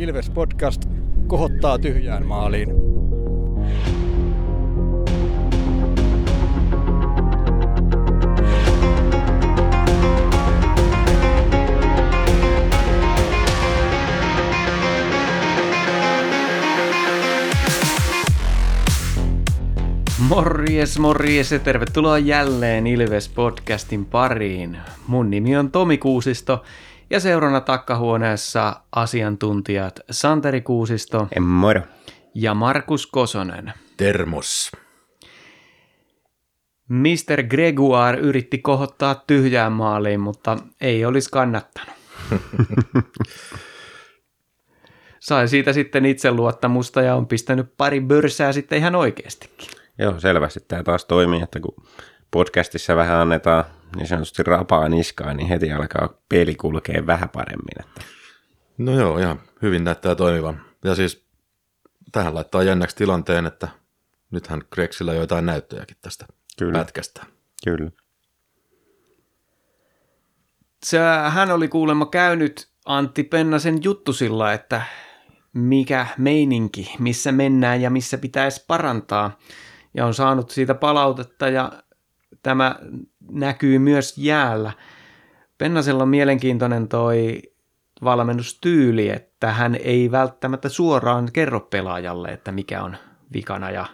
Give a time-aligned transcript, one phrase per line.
[0.00, 0.82] Ilves Podcast
[1.26, 2.68] kohottaa tyhjään maaliin.
[20.28, 24.76] Morjes, morjes ja tervetuloa jälleen Ilves-podcastin pariin.
[25.06, 26.62] Mun nimi on Tomi Kuusisto
[27.10, 31.82] ja seurana takkahuoneessa asiantuntijat Santeri Kuusisto Moro.
[32.34, 33.72] ja Markus Kosonen.
[33.96, 34.72] Termos.
[36.88, 37.42] Mr.
[37.42, 41.94] Gregoire yritti kohottaa tyhjään maaliin, mutta ei olisi kannattanut.
[45.20, 49.68] Sai siitä sitten itseluottamusta ja on pistänyt pari börsää sitten ihan oikeastikin.
[49.98, 51.74] Joo, selvästi tämä taas toimii, että kun
[52.30, 53.64] podcastissa vähän annetaan
[53.96, 57.80] niin sanotusti rapaa niskaa, niin heti alkaa peli kulkee vähän paremmin.
[57.80, 58.00] Että.
[58.78, 60.62] No joo, ihan hyvin näyttää toimivan.
[60.84, 61.26] Ja siis
[62.12, 63.68] tähän laittaa jännäksi tilanteen, että
[64.30, 66.26] nythän Grexillä on jotain näyttöjäkin tästä
[66.58, 66.78] Kyllä.
[66.78, 67.26] pätkästä.
[67.64, 67.90] Kyllä.
[70.84, 74.82] Se, hän oli kuulemma käynyt Antti Pennasen juttusilla, että
[75.52, 79.38] mikä meininki, missä mennään ja missä pitäisi parantaa.
[79.94, 81.72] Ja on saanut siitä palautetta ja
[82.42, 82.76] tämä
[83.30, 84.72] näkyy myös jäällä.
[85.58, 87.42] Pennasella on mielenkiintoinen toi
[88.04, 92.96] valmennustyyli, että hän ei välttämättä suoraan kerro pelaajalle, että mikä on
[93.32, 93.86] vikana ja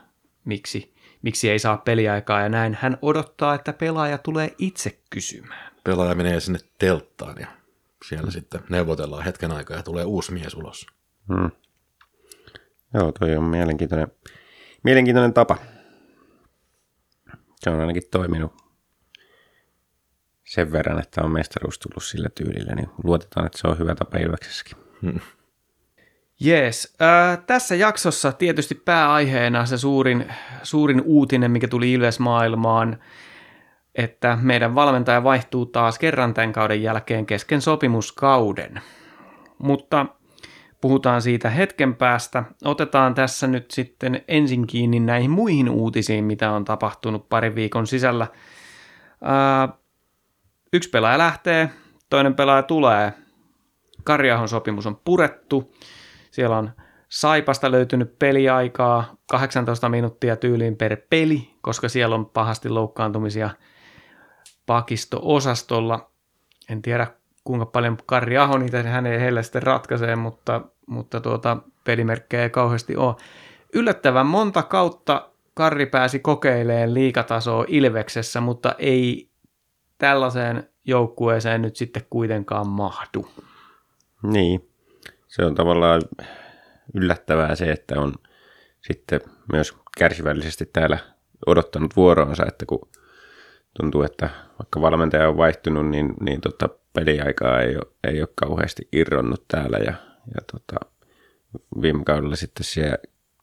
[0.45, 2.79] miksi, miksi ei saa peliaikaa ja näin.
[2.81, 5.73] Hän odottaa, että pelaaja tulee itse kysymään.
[5.85, 7.47] Pelaaja menee sinne telttaan ja
[8.09, 10.87] siellä sitten neuvotellaan hetken aikaa ja tulee uusi mies ulos.
[11.29, 11.51] Hmm.
[12.95, 14.09] Joo, toi on mielenkiintoinen,
[14.83, 15.57] mielenkiintoinen tapa.
[17.67, 18.53] Se on ainakin toiminut
[20.45, 24.19] sen verran, että on mestaruus tullut sillä tyylillä, niin luotetaan, että se on hyvä tapa
[24.19, 24.77] Ilveksessäkin.
[26.41, 26.97] Jees.
[27.03, 32.99] Äh, tässä jaksossa tietysti pääaiheena se suurin, suurin uutinen, mikä tuli Ilves-maailmaan,
[33.95, 38.81] että meidän valmentaja vaihtuu taas kerran tämän kauden jälkeen kesken sopimuskauden.
[39.59, 40.07] Mutta
[40.81, 42.45] puhutaan siitä hetken päästä.
[42.65, 48.27] Otetaan tässä nyt sitten ensin kiinni näihin muihin uutisiin, mitä on tapahtunut parin viikon sisällä.
[49.23, 49.69] Ää,
[50.73, 51.71] yksi pelaaja lähtee,
[52.11, 53.13] toinen pelaaja tulee.
[54.05, 55.75] Karjahon sopimus on purettu.
[56.31, 56.71] Siellä on
[57.09, 63.51] Saipasta löytynyt peliaikaa 18 minuuttia tyyliin per peli, koska siellä on pahasti loukkaantumisia
[64.67, 66.11] pakisto-osastolla.
[66.71, 67.07] En tiedä,
[67.47, 72.51] kuinka paljon Karri Aho niitä hän ei heillä sitten ratkaisee, mutta, mutta tuota, pelimerkkejä ei
[72.51, 73.15] kauheasti ole.
[73.75, 79.31] Yllättävän monta kautta Karri pääsi kokeilemaan liikatasoa Ilveksessä, mutta ei
[79.99, 83.29] tällaiseen joukkueeseen nyt sitten kuitenkaan mahdu.
[84.23, 84.69] Niin,
[85.29, 86.03] se on tavallaan
[86.95, 88.15] yllättävää se, että on
[88.81, 89.21] sitten
[89.53, 90.99] myös kärsivällisesti täällä
[91.47, 92.89] odottanut vuoroonsa, että kun
[93.81, 98.89] tuntuu, että vaikka valmentaja on vaihtunut, niin, niin tota, peliaikaa ei ole, ei ole kauheasti
[98.93, 99.95] irronnut täällä ja,
[100.35, 100.77] ja tota,
[101.83, 102.99] viime kaudella sitten siellä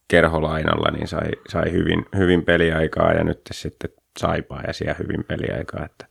[0.07, 5.85] kerholainalla niin sai, sai hyvin, hyvin peliaikaa ja nyt sitten saipaa ja siellä hyvin peliaikaa,
[5.85, 6.07] että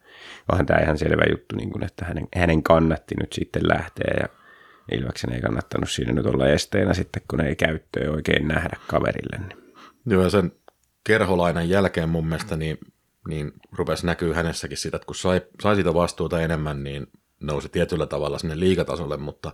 [0.53, 4.29] onhan tämä ihan selvä juttu, niin kuin, että hänen, hänen kannatti nyt sitten lähteä ja
[4.93, 9.39] Ilveksen ei kannattanut siinä nyt olla esteenä sitten, kun ei käyttöä oikein nähdä kaverille.
[9.39, 9.75] Niin.
[10.07, 10.53] Joo, sen
[11.05, 12.79] kerholainan jälkeen mun mielestä niin,
[13.29, 17.07] niin rupesi näkyy hänessäkin sitä, että kun sai, sai siitä vastuuta enemmän, niin
[17.43, 19.53] nousi tietyllä tavalla sinne liikatasolle, mutta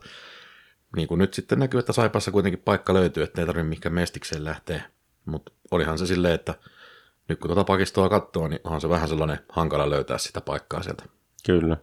[0.96, 4.44] niin kuin nyt sitten näkyy, että Saipassa kuitenkin paikka löytyy, että ei tarvitse mihinkään mestikseen
[4.44, 4.82] lähteä.
[5.24, 6.54] Mutta olihan se silleen, että
[7.28, 11.04] nyt kun tuota pakistoa katsoo, niin onhan se vähän sellainen hankala löytää sitä paikkaa sieltä.
[11.46, 11.76] Kyllä.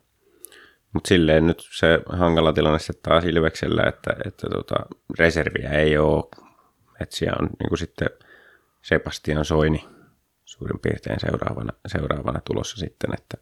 [0.94, 4.76] Mutta silleen nyt se hankala tilanne se taas Ilveksellä, että, että tota,
[5.20, 6.26] reserviä ei ole.
[7.02, 8.10] Että siellä on niin sitten
[8.82, 9.95] Sebastian Soini
[10.46, 13.38] suurin piirtein seuraavana, seuraavana tulossa sitten, että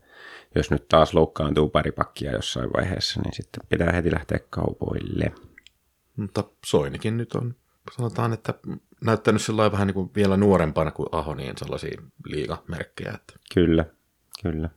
[0.55, 5.31] jos nyt taas loukkaantuu pari pakkia jossain vaiheessa, niin sitten pitää heti lähteä kaupoille.
[6.15, 7.55] Mutta Soinikin nyt on,
[7.91, 8.53] sanotaan, että
[9.05, 13.11] näyttänyt sillä vähän niin kuin vielä nuorempana kuin Aho, niin sellaisia liigamerkkejä.
[13.15, 13.33] Että...
[13.53, 13.85] Kyllä,
[14.43, 14.69] kyllä.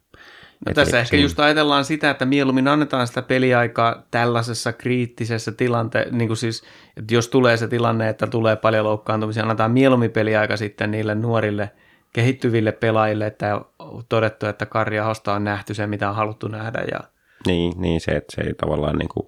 [0.67, 6.29] No tässä ehkä just ajatellaan sitä, että mieluummin annetaan sitä peliaikaa tällaisessa kriittisessä tilanteessa, niin
[6.29, 6.65] kuin siis,
[6.97, 11.71] että jos tulee se tilanne, että tulee paljon loukkaantumisia, annetaan mieluummin peliaika sitten niille nuorille
[12.17, 16.85] kehittyville pelaajille, että on todettu, että Karja Hosta on nähty se, mitä on haluttu nähdä.
[16.93, 17.01] Ja...
[17.47, 19.27] Niin, niin se, että se ei tavallaan niin kuin,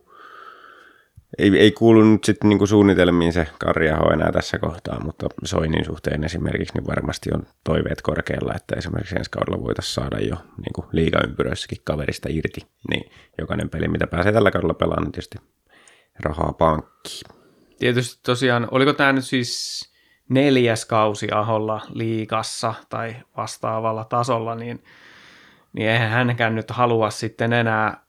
[1.38, 5.84] ei, ei kuulu nyt sitten niin kuin suunnitelmiin se Karjaho enää tässä kohtaa, mutta Soinin
[5.84, 10.72] suhteen esimerkiksi niin varmasti on toiveet korkealla, että esimerkiksi ensi kaudella voitaisiin saada jo niin
[10.74, 15.38] kuin liigaympyröissäkin kaverista irti, niin jokainen peli, mitä pääsee tällä kaudella pelaamaan, niin tietysti
[16.20, 17.30] rahaa pankkiin.
[17.78, 19.82] tietysti tosiaan, oliko tämä nyt siis
[20.28, 24.82] neljäs kausi Aholla liikassa tai vastaavalla tasolla, niin,
[25.72, 28.00] niin eihän hänkään nyt halua sitten enää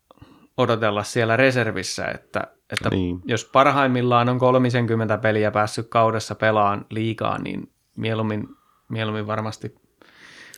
[0.58, 2.42] odotella siellä reservissä, että,
[2.74, 3.22] että Niin.
[3.26, 8.48] jos parhaimmillaan on 30 peliä päässyt kaudessa pelaan liikaa, niin mieluummin,
[8.90, 9.76] mieluummin varmasti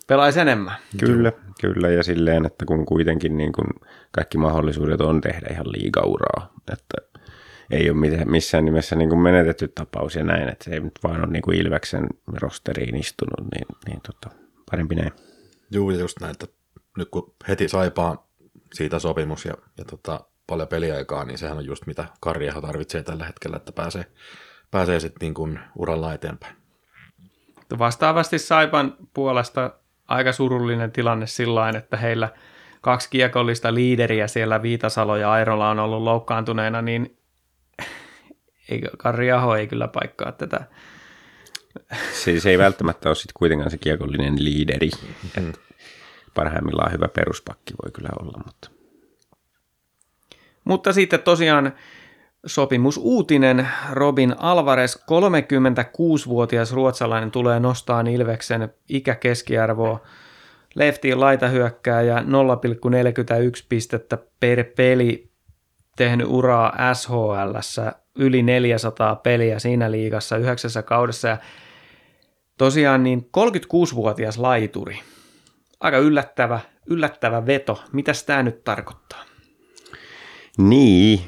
[0.08, 0.76] pelaisi enemmän.
[1.00, 1.32] Kyllä,
[1.62, 3.68] kyllä, ja silleen, että kun kuitenkin niin kuin
[4.12, 7.11] kaikki mahdollisuudet on tehdä ihan liigauraa, että
[7.72, 11.00] ei ole mitään, missään nimessä niin kuin menetetty tapaus ja näin, että se ei nyt
[11.04, 12.08] vaan ole niin kuin Ilveksen
[12.42, 14.36] rosteriin istunut, niin, niin tota,
[14.72, 15.12] parempi näin.
[15.72, 16.48] Juu, ja just näin, että
[16.98, 18.20] nyt kun heti saipaan
[18.74, 23.26] siitä sopimus ja, ja tota, paljon peliaikaa, niin sehän on just mitä Karjaha tarvitsee tällä
[23.26, 24.06] hetkellä, että pääsee,
[24.72, 26.56] pääsee sitten niin kuin uralla eteenpäin.
[27.80, 29.74] Vastaavasti Saipan puolesta
[30.08, 32.30] aika surullinen tilanne sillä että heillä
[32.82, 37.18] kaksi kiekollista liideriä siellä Viitasalo ja Airola on ollut loukkaantuneena, niin
[38.72, 40.66] ei, Karri Aho ei kyllä paikkaa tätä.
[42.14, 44.90] Se, se ei välttämättä ole sitten kuitenkaan se kiekollinen liideri.
[45.40, 45.54] Mm.
[46.34, 48.70] Parhaimmillaan hyvä peruspakki voi kyllä olla, mutta
[50.64, 51.74] Mutta sitten tosiaan
[52.46, 60.02] sopimusuutinen Robin Alvarez, 36-vuotias ruotsalainen, tulee nostaa Ilveksen ikäkeskiarvoa
[60.76, 62.24] leftiin laitahyökkääjä 0,41
[63.70, 65.32] pistettä per peli
[65.96, 67.60] tehnyt uraa SHL
[68.16, 71.38] yli 400 peliä siinä liigassa yhdeksässä kaudessa ja
[72.58, 75.00] tosiaan niin 36-vuotias laituri.
[75.80, 77.84] Aika yllättävä, yllättävä veto.
[77.92, 79.24] Mitäs tämä nyt tarkoittaa?
[80.58, 81.20] Niin,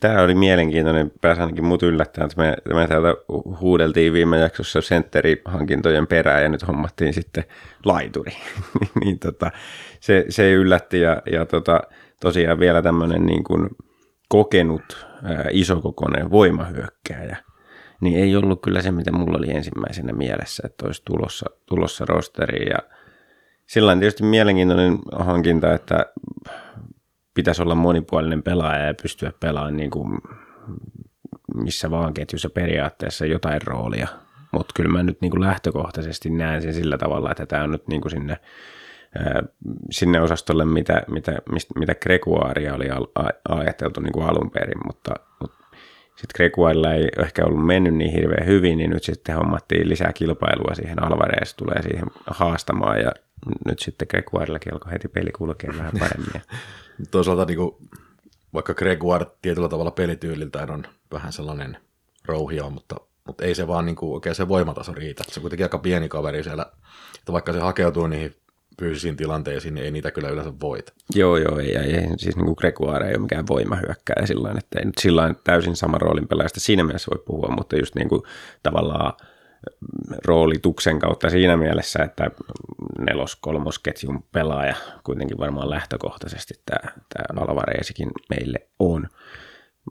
[0.00, 3.14] tämä oli mielenkiintoinen, pääsi ainakin mut yllättäen, että me, me täältä
[3.60, 7.44] huudeltiin viime jaksossa sentterihankintojen perään ja nyt hommattiin sitten
[7.84, 8.32] laituri.
[9.04, 9.50] niin tota,
[10.00, 11.80] se, se yllätti ja, ja tota,
[12.20, 13.68] tosiaan vielä tämmöinen niin kuin
[14.28, 17.36] kokenut ää, isokokoinen voimahyökkääjä,
[18.00, 22.68] niin ei ollut kyllä se, mitä mulla oli ensimmäisenä mielessä, että olisi tulossa, tulossa rosteriin
[22.68, 22.78] ja
[23.66, 26.06] sillä tietysti mielenkiintoinen hankinta, että
[27.34, 30.18] pitäisi olla monipuolinen pelaaja ja pystyä pelaamaan niin kuin
[31.54, 34.08] missä vaan ketjussa periaatteessa jotain roolia.
[34.52, 37.88] Mutta kyllä mä nyt niin kuin lähtökohtaisesti näen sen sillä tavalla, että tämä on nyt
[37.88, 38.36] niin kuin sinne,
[39.90, 44.86] sinne osastolle, mitä, mitä, mistä, mitä Gregoiria oli al, a, ajateltu niin kuin alun perin,
[44.86, 45.56] mutta, mutta
[46.06, 50.74] sitten Gregoirilla ei ehkä ollut mennyt niin hirveän hyvin, niin nyt sitten hommattiin lisää kilpailua
[50.74, 51.02] siihen.
[51.02, 53.12] Alvarez tulee siihen haastamaan ja
[53.66, 56.42] nyt sitten Gregoirillakin alkoi heti peli kulkea vähän paremmin.
[57.10, 57.76] Toisaalta niin kuin,
[58.54, 61.76] vaikka Gregoire tietyllä tavalla pelityyliltään on vähän sellainen
[62.24, 62.96] rouhio, mutta,
[63.26, 65.24] mutta ei se vaan niin kuin, oikein se voimataso riitä.
[65.28, 66.66] Se on kuitenkin aika pieni kaveri siellä,
[67.18, 68.34] että vaikka se hakeutuu niihin
[68.80, 70.92] fyysisiin tilanteisiin, niin ei niitä kyllä yleensä voita.
[71.14, 74.84] Joo, joo, ei, ei siis niin kuin Gregoire ei ole mikään voimahyökkäjä sillä että ei
[74.84, 78.22] nyt sillä täysin sama roolin pelaajasta siinä mielessä voi puhua, mutta just niin kuin
[78.62, 79.12] tavallaan
[80.24, 82.30] roolituksen kautta siinä mielessä, että
[82.98, 84.74] nelos-kolmosketjun pelaaja
[85.04, 89.08] kuitenkin varmaan lähtökohtaisesti tämä, tämä Alvaresikin meille on.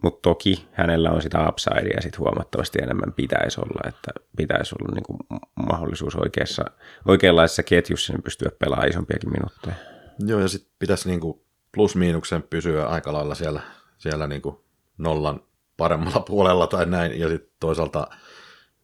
[0.01, 5.17] Mutta toki hänellä on sitä upsidea sitten huomattavasti enemmän pitäisi olla, että pitäisi olla niinku
[5.55, 6.65] mahdollisuus oikeassa,
[7.07, 9.75] oikeanlaisessa ketjussa niin pystyä pelaamaan isompiakin minuutteja.
[10.19, 13.61] Joo, ja sitten pitäisi niinku plus-miinuksen pysyä aika lailla siellä,
[13.97, 14.65] siellä niinku
[14.97, 15.41] nollan
[15.77, 18.07] paremmalla puolella tai näin, ja sitten toisaalta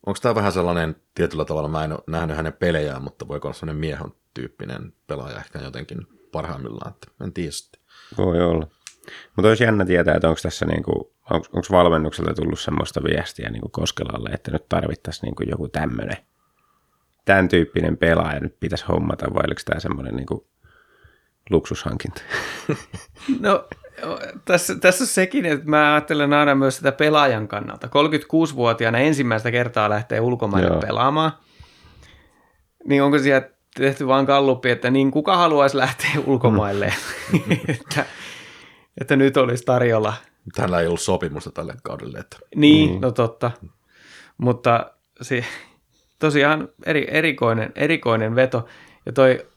[0.06, 3.58] onko tämä vähän sellainen tietyllä tavalla, mä en ole nähnyt hänen pelejään, mutta voiko olla
[3.58, 7.82] sellainen miehon tyyppinen pelaaja ehkä jotenkin parhaimmillaan, että en tiedä sitten.
[8.18, 8.68] Voi olla.
[9.36, 13.70] Mutta olisi jännä tietää, että onko tässä niinku, onko, onko valmennukselta tullut semmoista viestiä niinku
[13.70, 16.18] Koskelalle, että nyt tarvittaisiin niinku joku tämmöinen,
[17.26, 20.48] tämän tyyppinen pelaaja nyt pitäisi hommata, vai oliko tämä semmoinen niinku
[21.50, 22.22] luksushankinta?
[23.40, 23.68] No
[24.46, 27.88] tässä, tässä on sekin, että mä ajattelen aina myös sitä pelaajan kannalta.
[27.88, 30.80] 36-vuotiaana ensimmäistä kertaa lähtee ulkomaille Joo.
[30.80, 31.32] pelaamaan.
[32.86, 36.94] Niin onko siellä tehty vaan kalluppi, että niin kuka haluaisi lähteä ulkomaille?
[37.68, 38.06] että,
[39.00, 40.14] että nyt olisi tarjolla.
[40.56, 42.20] Tällä ei ollut sopimusta tälle kaudelle.
[42.20, 42.38] Että...
[42.56, 43.02] Niin, mm.
[43.02, 43.52] no totta.
[44.38, 44.92] Mutta
[45.22, 45.46] se,
[46.20, 48.66] tosiaan eri, erikoinen, erikoinen veto.
[49.06, 49.48] Ja toi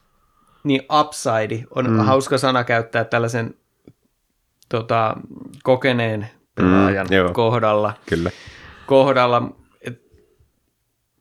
[0.64, 1.96] niin upside on mm.
[1.96, 3.54] hauska sana käyttää tällaisen
[4.68, 5.16] tota,
[5.62, 7.28] kokeneen pelaajan Mm, joo.
[7.28, 7.92] mm, kohdalla.
[8.08, 8.30] Kyllä.
[8.86, 9.42] kohdalla.
[9.80, 10.02] Et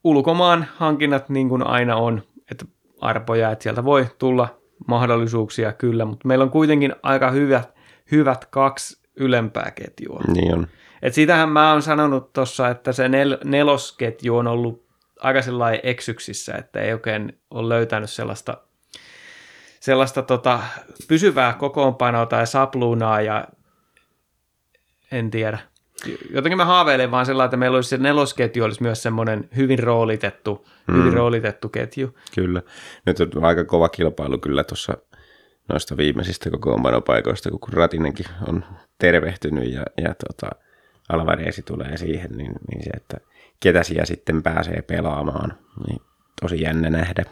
[0.04, 2.66] ulkomaan hankinnat niin kuin aina on, että
[3.02, 7.74] arpoja, että sieltä voi tulla mahdollisuuksia kyllä, mutta meillä on kuitenkin aika hyvät,
[8.12, 10.22] hyvät kaksi ylempää ketjua.
[10.28, 10.68] Niin on.
[11.02, 14.86] Et sitähän mä oon sanonut tuossa, että se nel, nelosketju on ollut
[15.20, 18.58] aika sellainen eksyksissä, että ei oikein ole löytänyt sellaista,
[19.80, 20.60] sellaista tota,
[21.08, 23.48] pysyvää kokoonpanoa tai sapluunaa ja
[25.12, 25.60] en tiedä.
[26.30, 30.68] jotenkin mä haaveilen vaan sellainen, että meillä olisi se nelosketju olisi myös semmoinen hyvin roolitettu,
[30.88, 30.96] mm.
[30.96, 32.18] hyvin roolitettu ketju.
[32.36, 32.62] Kyllä.
[33.06, 34.98] Nyt on aika kova kilpailu kyllä tuossa
[35.72, 38.66] noista viimeisistä kokoonpanopaikoista, kun Ratinenkin on
[38.98, 40.50] tervehtynyt ja, ja tota,
[41.10, 43.18] Alvarezi tulee siihen, niin, niin se, että
[43.60, 46.02] ketä siellä sitten pääsee pelaamaan, niin
[46.42, 47.24] tosi jännä nähdä.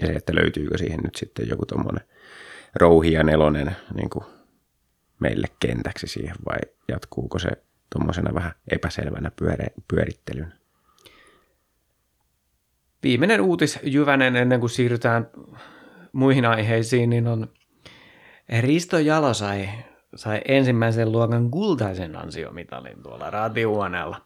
[0.00, 2.04] Ja se, että löytyykö siihen nyt sitten joku tuommoinen
[2.74, 4.24] rouhi ja nelonen niin kuin
[5.20, 7.48] meille kentäksi siihen vai jatkuuko se
[7.92, 10.52] tuommoisena vähän epäselvänä pyöre, pyörittelyn.
[13.02, 15.30] Viimeinen uutis Jyvänen ennen kuin siirrytään
[16.14, 17.48] muihin aiheisiin, niin on
[18.60, 19.68] Risto Jalo sai,
[20.14, 24.20] sai ensimmäisen luokan kultaisen ansiomitalin tuolla raatihuoneella.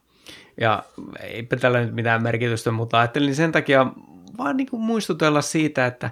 [0.61, 0.83] Ja
[1.21, 3.87] eipä tällä nyt mitään merkitystä, mutta ajattelin sen takia
[4.37, 6.11] vaan niin kuin muistutella siitä, että,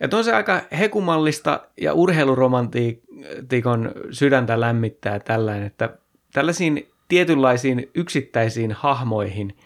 [0.00, 5.98] että on se aika hekumallista ja urheiluromantiikon sydäntä lämmittää tällainen, että
[6.32, 9.56] tällaisiin tietynlaisiin yksittäisiin hahmoihin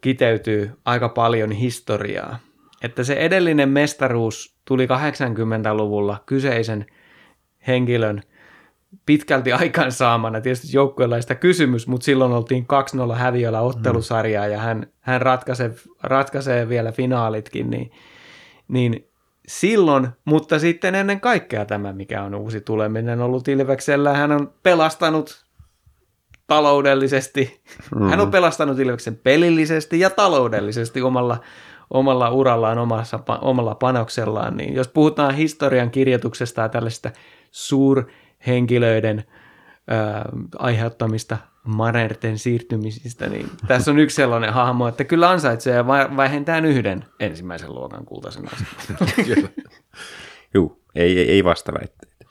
[0.00, 2.38] kiteytyy aika paljon historiaa.
[2.82, 6.86] Että se edellinen mestaruus tuli 80-luvulla kyseisen
[7.66, 8.22] henkilön
[9.06, 10.40] pitkälti aikaansaamana.
[10.40, 12.66] Tietysti joukkueella kysymys, mutta silloin oltiin
[13.12, 17.90] 2-0 häviöllä ottelusarjaa ja hän, hän ratkaisee, ratkaisee vielä finaalitkin, niin,
[18.68, 19.08] niin
[19.48, 25.46] silloin, mutta sitten ennen kaikkea tämä, mikä on uusi tuleminen ollut Ilveksellä, hän on pelastanut
[26.46, 27.60] taloudellisesti,
[27.94, 28.08] mm.
[28.08, 31.40] hän on pelastanut Ilveksen pelillisesti ja taloudellisesti omalla,
[31.90, 37.10] omalla urallaan, omassa, omalla panoksellaan, niin jos puhutaan historian kirjoituksesta ja tällaista
[37.50, 39.24] suurhenkilöiden
[39.88, 40.28] ää,
[40.58, 47.74] aiheuttamista manerten siirtymisistä, niin tässä on yksi sellainen hahmo, että kyllä ansaitsee vähintään yhden ensimmäisen
[47.74, 49.48] luokan kultaisen asian.
[50.54, 52.26] Juu, ei, ei, ei vasta väitteitä.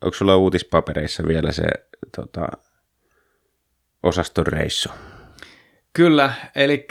[0.00, 1.64] Onko sulla uutispapereissa vielä se
[2.16, 2.48] tota,
[4.02, 4.88] osaston reissu?
[5.92, 6.86] Kyllä, eli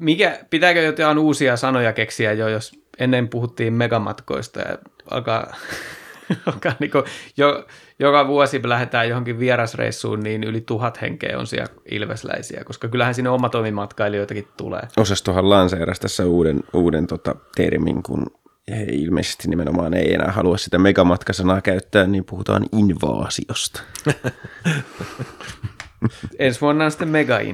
[0.00, 4.78] mikä, pitääkö jotain uusia sanoja keksiä jo, jos ennen puhuttiin megamatkoista ja
[5.10, 5.56] alkaa,
[6.46, 7.04] alkaa niin kuin,
[7.36, 7.66] jo,
[7.98, 13.14] joka vuosi me lähdetään johonkin vierasreissuun, niin yli tuhat henkeä on siellä ilvesläisiä, koska kyllähän
[13.14, 14.82] sinne omatoimimatkailijoitakin tulee.
[14.96, 18.26] Osastohan lanseerasi tässä uuden, uuden tota, termin, kun
[18.70, 23.82] he ilmeisesti nimenomaan ei enää halua sitä megamatkasanaa käyttää, niin puhutaan invaasiosta.
[26.38, 27.38] Ensi vuonna on sitten mega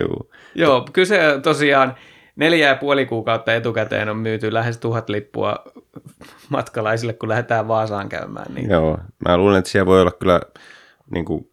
[0.00, 0.28] Joo.
[0.54, 1.94] Joo, kyse tosiaan
[2.36, 5.64] neljä ja puoli kuukautta etukäteen on myyty lähes tuhat lippua
[6.48, 8.54] matkalaisille, kun lähdetään Vaasaan käymään.
[8.54, 8.70] Niin.
[8.70, 8.98] Joo,
[9.28, 10.40] mä luulen, että siellä voi olla kyllä
[11.10, 11.50] niin kuin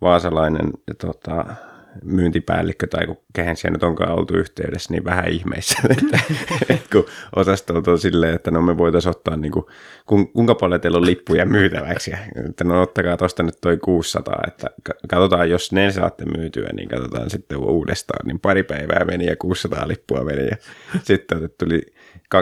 [0.00, 1.44] vaasalainen tota,
[2.04, 6.20] myyntipäällikkö tai kun kehen siellä nyt onkaan oltu yhteydessä, niin vähän ihmeissä, että,
[6.68, 9.64] että kun osastolta on silleen, että no me voitaisiin ottaa niin kuin,
[10.32, 12.12] kuinka paljon teillä on lippuja myytäväksi,
[12.48, 14.66] että no ottakaa tuosta nyt toi 600, että
[15.08, 19.88] katsotaan, jos ne saatte myytyä, niin katsotaan sitten uudestaan, niin pari päivää meni ja 600
[19.88, 20.56] lippua meni ja
[21.02, 21.82] sitten tuli,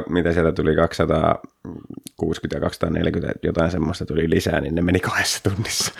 [0.08, 5.92] mitä sieltä tuli 260 ja 240, jotain semmoista tuli lisää, niin ne meni kahdessa tunnissa.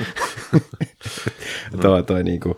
[1.83, 2.55] tuo, toi niin kuin,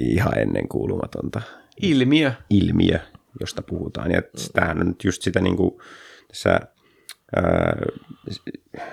[0.00, 1.42] ihan ennen kuulumatonta
[1.82, 2.32] ilmiö.
[2.50, 2.98] ilmiö,
[3.40, 4.10] josta puhutaan.
[4.10, 5.70] Ja tämähän on nyt just sitä niin kuin
[6.28, 6.60] tässä
[7.36, 7.76] ää,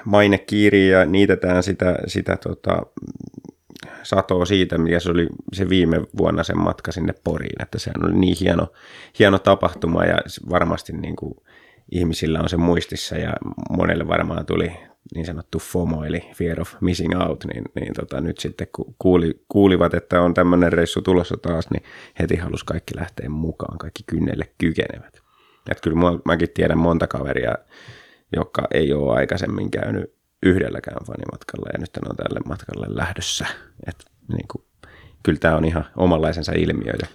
[0.06, 2.82] mainekiiriä ja niitetään sitä, sitä tota,
[4.04, 8.16] satoa siitä, mikä se oli se viime vuonna sen matka sinne Poriin, että sehän oli
[8.16, 8.68] niin hieno,
[9.20, 10.18] hieno tapahtuma ja
[10.50, 11.34] varmasti niin kuin
[11.92, 13.34] ihmisillä on se muistissa ja
[13.70, 14.72] monelle varmaan tuli
[15.16, 19.44] niin sanottu FOMO, eli Fear of Missing Out, niin, niin tota, nyt sitten kun kuuli,
[19.50, 21.84] kuulivat, että on tämmöinen reissu tulossa taas, niin
[22.20, 25.22] heti halusi kaikki lähteä mukaan, kaikki kynnelle kykenevät.
[25.72, 27.56] Että kyllä mäkin tiedän monta kaveria,
[28.36, 33.46] joka ei ole aikaisemmin käynyt yhdelläkään fanimatkalla ja nyt on tälle matkalle lähdössä.
[33.88, 34.64] Et, niin kuin,
[35.24, 36.94] kyllä tämä on ihan omanlaisensa ilmiö.
[37.02, 37.08] Ja...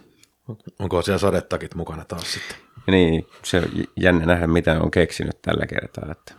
[0.79, 2.57] Onko siellä sadettakit mukana taas sitten?
[2.87, 3.65] Niin, se on
[3.97, 6.09] jännä nähdä, mitä on keksinyt tällä kertaa.
[6.13, 6.35] Että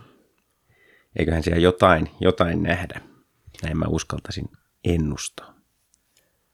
[1.16, 3.00] eiköhän siellä jotain, jotain nähdä.
[3.62, 4.48] Näin mä uskaltaisin
[4.84, 5.54] ennustaa.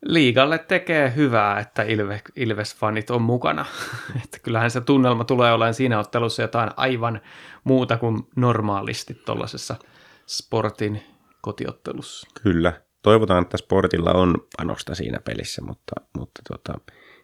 [0.04, 3.66] Liigalle tekee hyvää, että Ilve, Ilves-fanit on mukana.
[4.24, 7.20] että kyllähän se tunnelma tulee olemaan siinä ottelussa jotain aivan
[7.64, 9.76] muuta kuin normaalisti tuollaisessa
[10.26, 11.02] sportin
[11.40, 12.28] kotiottelussa.
[12.42, 12.72] Kyllä.
[13.02, 16.78] Toivotaan, että sportilla on panosta siinä pelissä, mutta, mutta tota,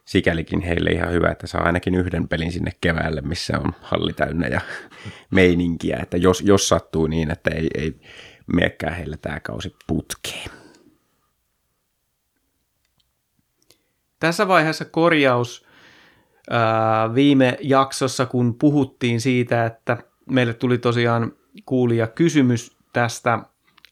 [0.06, 4.46] sikälikin heille ihan hyvä, että saa ainakin yhden pelin sinne keväälle, missä on halli täynnä
[4.46, 4.60] ja
[5.30, 8.00] meininkiä, että jos, jos sattuu niin, että ei, ei
[8.54, 10.50] menekään heille tämä kausi putkeen.
[14.20, 15.66] Tässä vaiheessa korjaus
[16.50, 19.96] ää, viime jaksossa, kun puhuttiin siitä, että
[20.30, 21.32] meille tuli tosiaan
[21.66, 23.38] kuulija kysymys tästä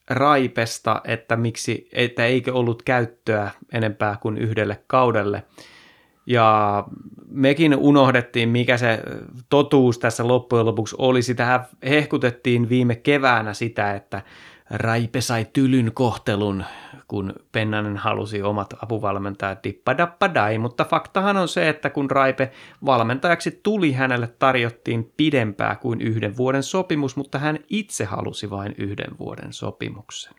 [0.09, 5.43] Raipesta, että miksi, että eikö ollut käyttöä enempää kuin yhdelle kaudelle.
[6.25, 6.83] Ja
[7.27, 8.99] mekin unohdettiin, mikä se
[9.49, 11.21] totuus tässä loppujen lopuksi oli.
[11.21, 14.21] Sitähän hehkutettiin viime keväänä sitä, että
[14.69, 16.63] Raipe sai tylyn kohtelun,
[17.07, 22.51] kun Pennanen halusi omat apuvalmentajat dippadappadai, mutta faktahan on se, että kun Raipe
[22.85, 29.17] valmentajaksi tuli, hänelle tarjottiin pidempää kuin yhden vuoden sopimus, mutta hän itse halusi vain yhden
[29.19, 30.33] vuoden sopimuksen.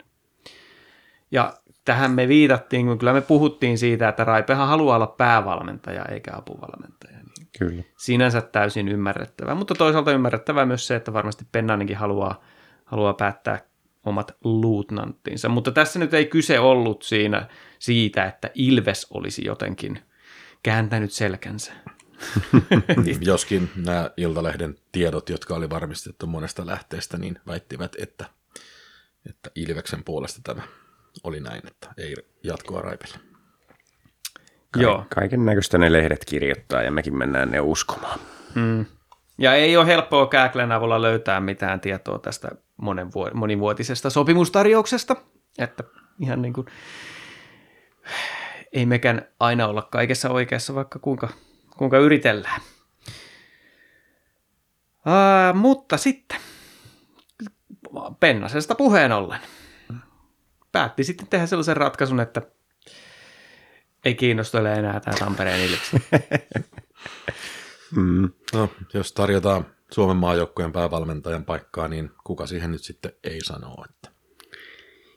[1.30, 1.54] Ja
[1.86, 7.18] tähän me viitattiin, kun kyllä me puhuttiin siitä, että Raipehan haluaa olla päävalmentaja eikä apuvalmentaja.
[7.18, 7.82] Niin Kyllä.
[7.96, 12.44] sinänsä täysin ymmärrettävää, mutta toisaalta ymmärrettävää myös se, että varmasti Pennanenkin haluaa,
[12.84, 13.60] haluaa päättää
[14.04, 15.48] omat luutnanttinsa.
[15.48, 19.98] Mutta tässä nyt ei kyse ollut siinä siitä, että Ilves olisi jotenkin
[20.62, 21.72] kääntänyt selkänsä.
[23.20, 28.24] Joskin nämä Iltalehden tiedot, jotka oli varmistettu monesta lähteestä, niin väittivät, että,
[29.30, 30.62] että Ilveksen puolesta tämä
[31.24, 33.18] oli näin, että ei jatkoa Raipelle.
[34.76, 35.04] Joo.
[35.14, 38.18] Kaiken näköistä ne lehdet kirjoittaa ja mekin mennään ne uskomaan.
[38.54, 38.86] Mm.
[39.38, 45.16] Ja ei ole helppoa Kääklen avulla löytää mitään tietoa tästä monen vuod- monivuotisesta sopimustarjouksesta,
[45.58, 45.84] että
[46.20, 46.66] ihan niin kuin
[48.72, 51.28] ei mekään aina olla kaikessa oikeassa, vaikka kuinka,
[51.76, 52.60] kuinka yritellään.
[55.06, 56.40] Ää, mutta sitten
[58.20, 59.40] Pennasesta puheen ollen
[60.76, 62.42] päätti sitten tehdä sellaisen ratkaisun, että
[64.04, 65.90] ei kiinnostele enää tämä Tampereen Ilves.
[67.96, 68.30] Mm.
[68.52, 74.10] No, jos tarjotaan Suomen maajoukkueen päävalmentajan paikkaa, niin kuka siihen nyt sitten ei sano, että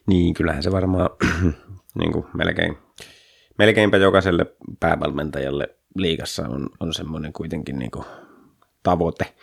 [0.07, 1.09] Niin, kyllähän se varmaan
[1.99, 2.77] niin kuin melkein,
[3.57, 4.45] melkeinpä jokaiselle
[4.79, 8.05] päävalmentajalle liigassa on, on semmoinen kuitenkin niin kuin
[8.83, 9.35] tavoite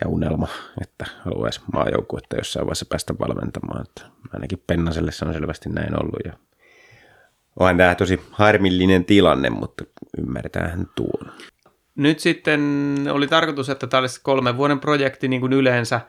[0.00, 0.48] ja unelma,
[0.82, 3.82] että haluaisi maajoukkuetta jossain vaiheessa päästä valmentamaan.
[3.82, 6.20] Että ainakin Pennaselle se on selvästi näin ollut.
[6.24, 6.32] Ja
[7.60, 9.84] onhan tämä tosi harmillinen tilanne, mutta
[10.18, 11.32] ymmärtäähän tuon.
[11.94, 12.60] nyt sitten
[13.10, 16.00] oli tarkoitus, että tämä olisi kolmen vuoden projekti niin kuin yleensä.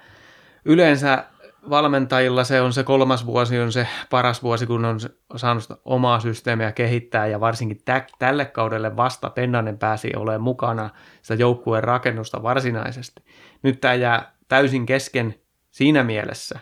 [0.65, 1.25] Yleensä
[1.69, 4.99] valmentajilla se on se kolmas vuosi, on se paras vuosi, kun on
[5.35, 10.89] saanut omaa systeemiä kehittää ja varsinkin tä- tälle kaudelle vasta Pennanen pääsi olemaan mukana
[11.21, 13.23] sitä joukkueen rakennusta varsinaisesti.
[13.65, 15.35] Nyt tämä jää täysin kesken
[15.71, 16.59] siinä mielessä.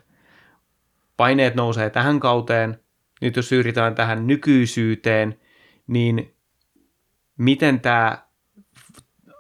[1.18, 2.80] Paineet nousee tähän kauteen.
[3.22, 5.39] Nyt jos siirrytään tähän nykyisyyteen,
[5.88, 6.36] niin
[7.38, 8.28] miten tämä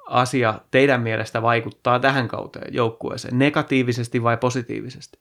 [0.07, 5.19] asia teidän mielestä vaikuttaa tähän kauteen joukkueeseen, negatiivisesti vai positiivisesti?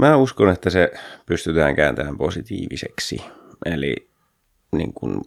[0.00, 0.92] Mä uskon, että se
[1.26, 3.24] pystytään kääntämään positiiviseksi.
[3.66, 4.10] Eli
[4.72, 5.20] niin kuin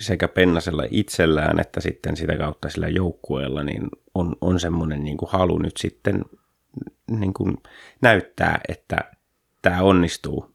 [0.00, 5.30] sekä Pennasella itsellään että sitten sitä kautta sillä joukkueella niin on, on semmoinen niin kuin
[5.30, 6.24] halu nyt sitten
[7.10, 7.56] niin kuin
[8.00, 8.96] näyttää, että
[9.62, 10.54] tämä onnistuu,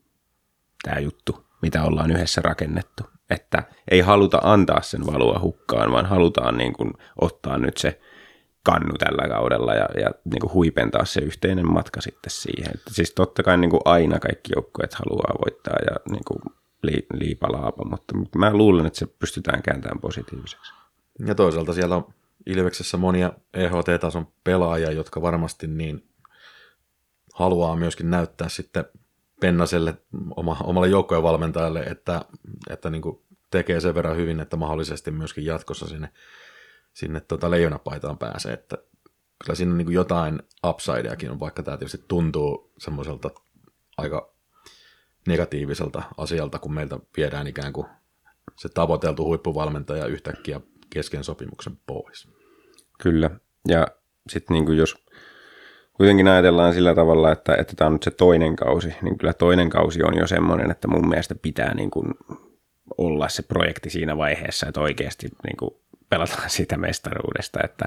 [0.84, 3.04] tämä juttu, mitä ollaan yhdessä rakennettu.
[3.30, 8.00] Että ei haluta antaa sen valua hukkaan, vaan halutaan niin kuin ottaa nyt se
[8.64, 12.72] kannu tällä kaudella ja, ja niin kuin huipentaa se yhteinen matka sitten siihen.
[12.76, 16.40] Että siis totta kai niin kuin aina kaikki joukkueet haluaa voittaa ja niin kuin
[16.84, 20.74] li, liipalaapa, mutta mä luulen, että se pystytään kääntämään positiiviseksi.
[21.26, 22.14] Ja toisaalta siellä on
[22.46, 26.10] Ilveksessä monia EHT-tason pelaajia, jotka varmasti niin
[27.34, 28.86] haluaa myöskin näyttää sitten
[29.40, 29.98] Pennaselle,
[30.36, 32.26] oma, omalle joukkojen valmentajalle, että,
[32.70, 33.04] että niin
[33.52, 36.10] tekee sen verran hyvin, että mahdollisesti myöskin jatkossa sinne,
[36.94, 38.54] sinne tota leijonapaitaan pääsee.
[38.54, 38.78] Että
[39.44, 43.30] kyllä siinä niin jotain upsideakin on, vaikka tämä tietysti tuntuu semmoiselta
[43.98, 44.34] aika
[45.28, 47.88] negatiiviselta asialta, kun meiltä viedään ikään kuin
[48.56, 52.28] se tavoiteltu huippuvalmentaja yhtäkkiä kesken sopimuksen pois.
[53.02, 53.30] Kyllä,
[53.68, 53.88] ja
[54.30, 55.06] sitten niin jos
[55.94, 59.70] kuitenkin ajatellaan sillä tavalla, että, että tämä on nyt se toinen kausi, niin kyllä toinen
[59.70, 62.14] kausi on jo semmoinen, että mun mielestä pitää niin kuin
[62.98, 65.72] olla se projekti siinä vaiheessa, että oikeasti niin kuin
[66.10, 67.86] pelataan sitä mestaruudesta, että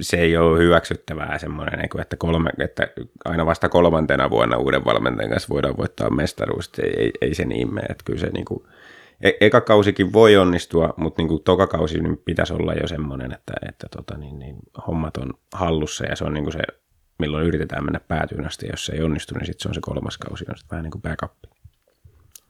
[0.00, 2.88] se ei ole hyväksyttävää semmoinen, niin että, kolme, että
[3.24, 7.74] aina vasta kolmantena vuonna uuden valmentajan kanssa voidaan voittaa mestaruus, ei, ei, ei se niin
[7.74, 8.66] mene, että kyllä se niin kuin,
[9.22, 13.32] e- eka kausikin voi onnistua, mutta niin kuin toka kausi niin pitäisi olla jo semmoinen,
[13.32, 16.62] että, että tota, niin, niin, hommat on hallussa ja se on niin kuin se,
[17.18, 20.18] milloin yritetään mennä päätyyn asti, jos se ei onnistu, niin sitten se on se kolmas
[20.18, 21.32] kausi, on vähän niin kuin backup.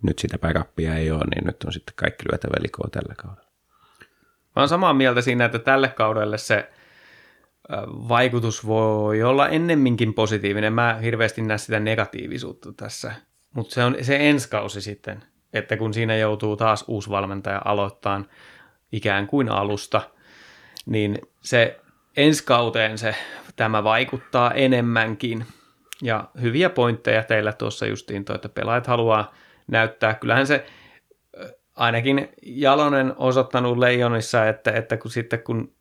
[0.03, 3.53] Nyt sitä backupia ei ole, niin nyt on sitten kaikki lyötävä likoa tällä kaudella.
[4.57, 6.71] Mä samaa mieltä siinä, että tälle kaudelle se
[8.09, 10.73] vaikutus voi olla ennemminkin positiivinen.
[10.73, 13.13] Mä hirveästi näe sitä negatiivisuutta tässä.
[13.55, 18.25] Mutta se on se ensi kausi sitten, että kun siinä joutuu taas uusi valmentaja aloittaa
[18.93, 20.03] ikään kuin alusta,
[20.87, 21.81] niin se
[22.17, 23.15] ensi kauteen se,
[23.57, 25.47] tämä vaikuttaa enemmänkin.
[26.03, 29.35] Ja hyviä pointteja teillä tuossa justiin toi, että pelaajat haluaa
[29.67, 30.15] näyttää.
[30.15, 30.67] Kyllähän se
[31.77, 35.75] ainakin Jalonen osoittanut Leijonissa, että, että kun sitten kun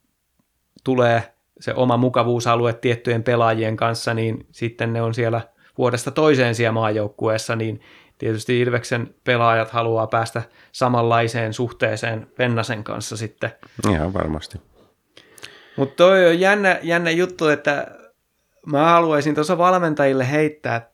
[0.84, 5.41] tulee se oma mukavuusalue tiettyjen pelaajien kanssa, niin sitten ne on siellä
[5.78, 7.82] vuodesta toiseen siellä maajoukkueessa, niin
[8.17, 13.52] tietysti Ilveksen pelaajat haluaa päästä samanlaiseen suhteeseen Pennasen kanssa sitten.
[13.89, 14.62] Ihan varmasti.
[15.78, 17.88] Mutta toi on jännä, jännä juttu, että
[18.65, 20.91] mä haluaisin tuossa valmentajille heittää,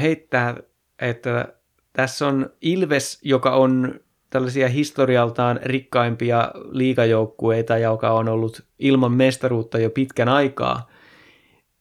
[0.00, 0.56] heittää,
[0.98, 1.48] että
[1.92, 9.90] tässä on Ilves, joka on tällaisia historialtaan rikkaimpia liikajoukkueita, joka on ollut ilman mestaruutta jo
[9.90, 10.90] pitkän aikaa,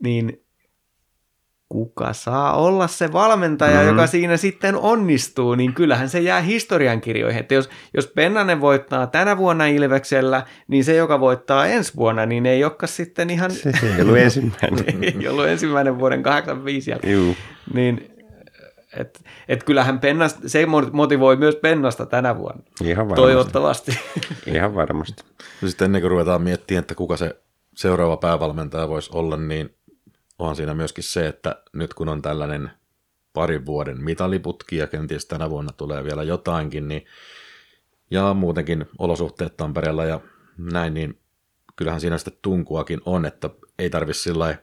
[0.04, 0.44] niin
[1.70, 3.90] kuka saa olla se valmentaja, mm-hmm.
[3.90, 7.40] joka siinä sitten onnistuu, niin kyllähän se jää historiankirjoihin.
[7.40, 12.46] Että jos, jos Pennanen voittaa tänä vuonna Ilveksellä, niin se, joka voittaa ensi vuonna, niin
[12.46, 13.52] ei olekaan sitten ihan...
[13.52, 15.04] Se ei ollut ensimmäinen.
[15.04, 17.14] ei ollut ensimmäinen vuoden 85 jälkeen.
[17.14, 17.36] Juu.
[17.74, 18.12] Niin,
[18.98, 22.64] et, et kyllähän Pennasta, se motivoi myös Pennasta tänä vuonna.
[22.84, 23.22] Ihan varmasti.
[23.22, 24.00] Toivottavasti.
[24.56, 25.24] Ihan varmasti.
[25.62, 27.42] No sitten ennen kuin ruvetaan miettimään, että kuka se
[27.76, 29.76] seuraava päävalmentaja voisi olla, niin
[30.40, 32.72] onhan siinä myöskin se, että nyt kun on tällainen
[33.34, 37.06] parin vuoden mitaliputki ja kenties tänä vuonna tulee vielä jotainkin, niin
[38.12, 40.20] ja muutenkin olosuhteet Tampereella ja
[40.58, 41.20] näin, niin
[41.76, 43.50] kyllähän siinä sitten tunkuakin on, että
[43.80, 44.58] ei tarvitse sillä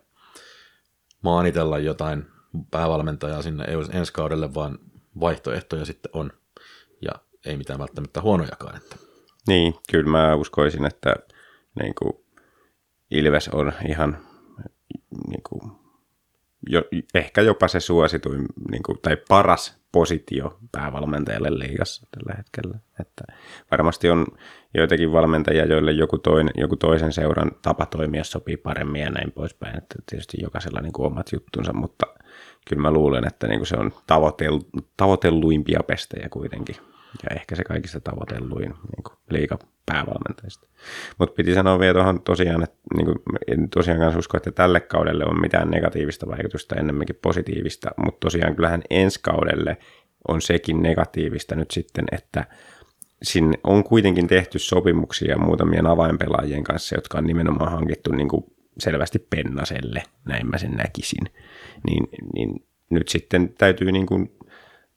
[1.23, 2.27] maanitella jotain
[2.71, 4.79] päävalmentajaa sinne ensi kaudelle, vaan
[5.21, 6.31] vaihtoehtoja sitten on
[7.03, 7.13] ja
[7.47, 8.77] ei mitään välttämättä huonojakaan.
[8.77, 8.97] Että.
[9.49, 11.15] Niin, kyllä mä uskoisin, että
[11.83, 12.13] niin kuin
[13.11, 14.19] Ilves on ihan
[15.29, 15.73] niin kuin,
[16.69, 16.83] jo,
[17.15, 22.79] ehkä jopa se suosituin niin kuin, tai paras positio päävalmentajalle liigassa tällä hetkellä.
[23.01, 23.25] Että
[23.71, 24.27] varmasti on
[24.75, 29.79] joitakin valmentajia, joille joku, toinen, joku toisen seuran tapa toimia sopii paremmin ja näin poispäin.
[29.79, 32.07] Että tietysti jokaisella niin kuin omat juttunsa, mutta
[32.69, 34.61] kyllä mä luulen, että niin kuin se on tavoitel,
[34.97, 36.77] tavoitelluimpia pestejä kuitenkin.
[37.23, 40.67] Ja ehkä se kaikista tavoitelluin niin liiga päävalmentajista.
[41.19, 44.81] Mutta piti sanoa vielä tuohon tosiaan, että niin kuin, en tosiaan kanssa usko, että tälle
[44.81, 49.77] kaudelle on mitään negatiivista vaikutusta, ennemminkin positiivista, mutta tosiaan kyllähän ensi kaudelle
[50.29, 52.45] on sekin negatiivista nyt sitten, että
[53.23, 58.45] sinne on kuitenkin tehty sopimuksia muutamien avainpelaajien kanssa, jotka on nimenomaan hankittu niin kuin
[58.79, 61.31] selvästi Pennaselle, näin mä sen näkisin.
[61.87, 64.39] Niin, niin nyt sitten täytyy niin kuin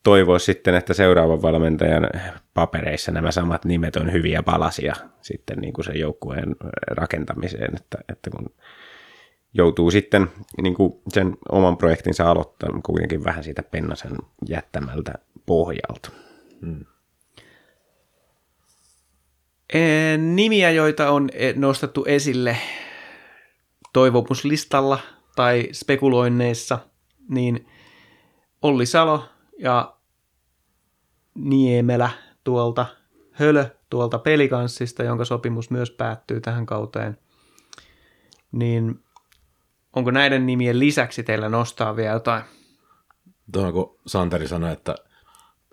[0.03, 2.09] toivoa sitten, että seuraavan valmentajan
[2.53, 6.55] papereissa nämä samat nimet on hyviä palasia sitten niin kuin sen joukkueen
[6.87, 8.45] rakentamiseen, että, että kun
[9.53, 10.27] joutuu sitten
[10.61, 14.17] niin kuin sen oman projektinsa aloittamaan kuitenkin vähän siitä Pennasen
[14.49, 15.13] jättämältä
[15.45, 16.11] pohjalta.
[16.61, 16.85] Hmm.
[20.17, 22.57] Nimiä, joita on e, nostettu esille
[23.93, 24.99] toivomuslistalla
[25.39, 26.79] tai spekuloinneissa,
[27.29, 27.67] niin
[28.61, 29.23] Olli Salo
[29.59, 29.95] ja
[31.35, 32.09] Niemelä
[32.43, 32.85] tuolta,
[33.31, 37.17] Hölö tuolta pelikanssista, jonka sopimus myös päättyy tähän kauteen.
[38.51, 39.03] Niin
[39.95, 42.43] onko näiden nimien lisäksi teillä nostaa vielä jotain?
[43.51, 44.95] Tuohon kun Santeri sanoi, että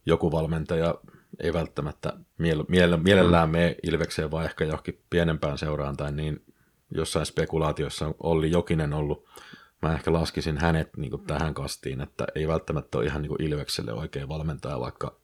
[0.07, 0.95] joku valmentaja
[1.41, 6.45] ei välttämättä miele- mielellään mene Ilvekseen, vaan ehkä johonkin pienempään seuraan tai niin
[6.91, 9.27] jossain spekulaatiossa on Olli Jokinen ollut.
[9.83, 13.43] Mä ehkä laskisin hänet niin kuin tähän kastiin, että ei välttämättä ole ihan niin kuin
[13.43, 15.17] Ilvekselle oikein valmentaja, vaikka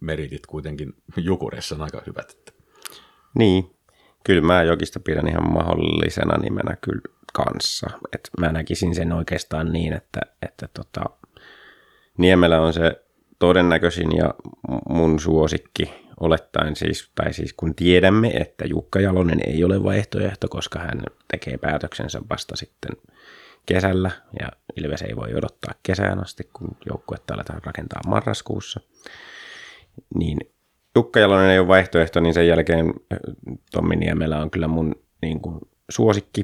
[0.00, 2.30] meritit kuitenkin Jukuressa on aika hyvät.
[2.30, 2.52] Että.
[3.34, 3.76] Niin,
[4.24, 7.90] kyllä mä Jokista pidän ihan mahdollisena nimenä kyllä kanssa.
[8.12, 11.04] Et mä näkisin sen oikeastaan niin, että, että tota,
[12.18, 13.04] Niemelä on se
[13.38, 14.34] todennäköisin ja
[14.88, 20.78] mun suosikki olettaen siis, tai siis kun tiedämme, että Jukka Jalonen ei ole vaihtoehto, koska
[20.78, 22.90] hän tekee päätöksensä vasta sitten
[23.68, 28.80] kesällä, ja Ilves ei voi odottaa kesään asti, kun joukkuetta aletaan rakentaa marraskuussa,
[30.14, 30.38] niin
[30.96, 32.94] Jukka Jalonen ei ole vaihtoehto, niin sen jälkeen
[33.72, 36.42] Tommi Niemelä on kyllä mun niin kuin, suosikki.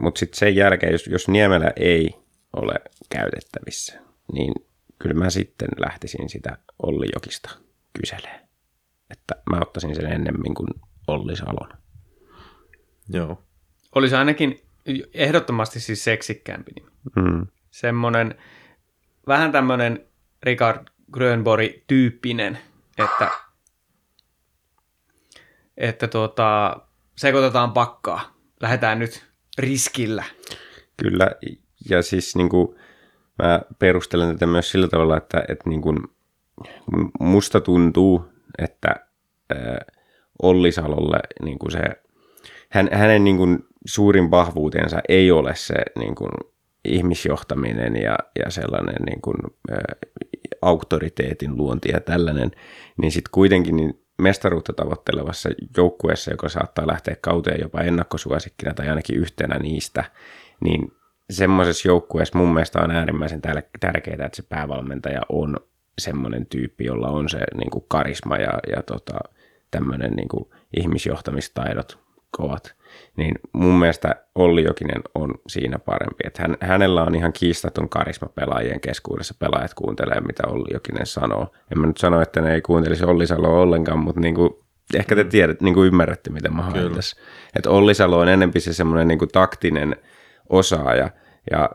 [0.00, 2.10] Mutta sitten sen jälkeen, jos, jos Niemelä ei
[2.56, 2.74] ole
[3.10, 4.00] käytettävissä,
[4.32, 4.54] niin
[4.98, 7.50] kyllä mä sitten lähtisin sitä Olli Jokista
[8.00, 8.40] kyselee.
[9.10, 10.68] Että mä ottaisin sen ennemmin kuin
[11.06, 11.68] Olli Salon.
[13.08, 13.42] Joo.
[13.94, 14.60] Olisi ainakin
[15.14, 16.72] ehdottomasti siis seksikkäämpi.
[17.16, 17.46] Mm.
[17.70, 18.34] Semmoinen
[19.26, 20.06] vähän tämmöinen
[20.42, 22.58] Richard Grönborg-tyyppinen,
[22.98, 23.30] että,
[25.76, 26.80] että tuota,
[27.16, 28.34] sekoitetaan pakkaa.
[28.60, 29.26] Lähdetään nyt
[29.58, 30.24] riskillä.
[30.96, 31.30] Kyllä,
[31.90, 32.76] ja siis niin kuin,
[33.42, 35.98] mä perustelen tätä myös sillä tavalla, että, että niin kuin,
[37.20, 38.24] musta tuntuu,
[38.58, 38.88] että
[39.52, 39.76] äh,
[40.42, 41.82] Olli Salolle niin kuin se,
[42.68, 46.30] hän, hänen niin kuin suurin vahvuutensa ei ole se niin kuin,
[46.84, 49.36] ihmisjohtaminen ja, ja sellainen niin kuin,
[49.72, 49.76] ä,
[50.62, 52.50] auktoriteetin luonti ja tällainen,
[52.96, 59.16] niin sitten kuitenkin niin mestaruutta tavoittelevassa joukkueessa, joka saattaa lähteä kauteen jopa ennakkosuosikkina tai ainakin
[59.16, 60.04] yhtenä niistä,
[60.60, 60.92] niin
[61.30, 63.40] semmoisessa joukkueessa mun mielestä on äärimmäisen
[63.80, 65.56] tärkeää, että se päävalmentaja on
[65.98, 69.18] semmoinen tyyppi, jolla on se niin kuin karisma ja, ja tota,
[69.70, 70.44] tämmöinen niin kuin
[70.76, 71.98] ihmisjohtamistaidot
[72.36, 72.74] kovat.
[73.16, 76.24] Niin mun mielestä Olli Jokinen on siinä parempi.
[76.24, 79.34] Että hän, hänellä on ihan kiistaton karisma pelaajien keskuudessa.
[79.38, 81.52] Pelaajat kuuntelee, mitä Olli Jokinen sanoo.
[81.72, 84.50] En mä nyt sano, että ne ei kuuntelisi Olli Saloa ollenkaan, mutta niin kuin,
[84.94, 87.16] ehkä te tiedät, niin kuin ymmärrätte, miten mä haen tässä.
[87.56, 89.96] Että Olli Salo on enempi se semmoinen niin taktinen
[90.48, 91.10] osaaja
[91.50, 91.70] ja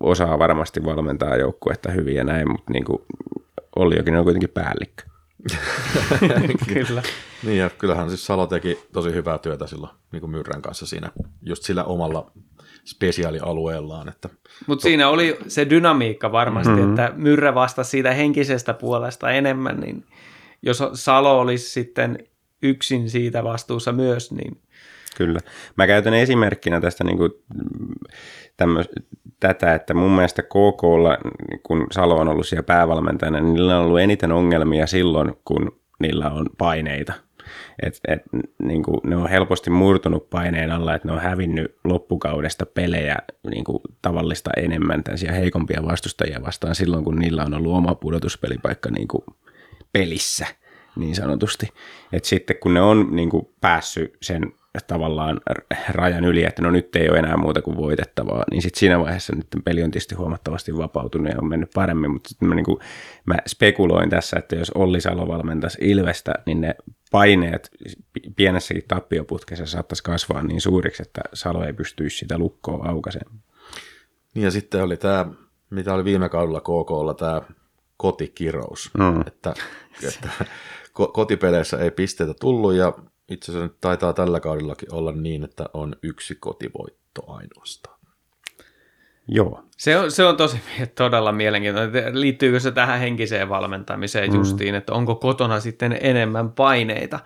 [0.00, 3.02] osaa varmasti valmentaa joukkuetta hyvin ja näin, mutta niin kuin
[3.76, 5.11] Olli Jokinen on kuitenkin päällikkö.
[6.74, 7.02] Kyllä.
[7.42, 11.10] Niin ja kyllähän siis Salo teki tosi hyvää työtä silloin niin kuin Myrrän kanssa siinä,
[11.42, 12.30] just sillä omalla
[12.84, 14.08] spesiaalialueellaan.
[14.08, 14.28] Että
[14.66, 16.90] Mutta siinä oli se dynamiikka varmasti, mm-hmm.
[16.90, 20.04] että Myrrä vastasi siitä henkisestä puolesta enemmän, niin
[20.62, 22.18] jos Salo olisi sitten
[22.62, 24.62] yksin siitä vastuussa myös, niin
[25.16, 25.40] Kyllä.
[25.76, 27.30] Mä käytän esimerkkinä tästä niin kuin,
[28.56, 28.88] tämmöis,
[29.40, 31.18] tätä, että mun mielestä KKlla,
[31.62, 36.30] kun Salo on ollut siellä päävalmentajana, niin niillä on ollut eniten ongelmia silloin, kun niillä
[36.30, 37.12] on paineita.
[37.82, 38.22] Et, et,
[38.62, 43.16] niin kuin, ne on helposti murtunut paineen alla, että ne on hävinnyt loppukaudesta pelejä
[43.50, 48.90] niin kuin, tavallista enemmän tällaisia heikompia vastustajia vastaan silloin, kun niillä on ollut oma pudotuspelipaikka
[48.90, 49.24] niin kuin,
[49.92, 50.46] pelissä
[50.96, 51.68] niin sanotusti.
[52.12, 54.52] Et sitten kun ne on niin kuin, päässyt sen
[54.86, 55.40] tavallaan
[55.88, 59.36] rajan yli, että no nyt ei ole enää muuta kuin voitettavaa, niin sitten siinä vaiheessa
[59.36, 62.78] nyt peli on tietysti huomattavasti vapautunut ja on mennyt paremmin, mutta sitten mä, niin kuin,
[63.26, 66.74] mä spekuloin tässä, että jos Olli Salo valmentaisi Ilvestä, niin ne
[67.10, 67.70] paineet
[68.36, 73.42] pienessäkin tappioputkessa saattaisi kasvaa niin suuriksi, että Salo ei pystyisi sitä lukkoa aukaisemaan.
[74.34, 75.26] Niin ja sitten oli tämä,
[75.70, 77.42] mitä oli viime kaudella KKlla, tämä
[77.96, 79.20] kotikirous, mm.
[79.26, 79.54] että,
[80.08, 80.28] että
[81.12, 82.92] kotipeleissä ei pisteitä tullut ja
[83.32, 87.98] itse asiassa nyt taitaa tällä kaudellakin olla niin, että on yksi kotivoitto ainoastaan.
[89.28, 89.64] Joo.
[89.76, 90.56] Se on, se on tosi
[90.94, 92.20] todella mielenkiintoinen.
[92.20, 94.36] Liittyykö se tähän henkiseen valmentamiseen mm.
[94.36, 97.20] justiin, että onko kotona sitten enemmän paineita?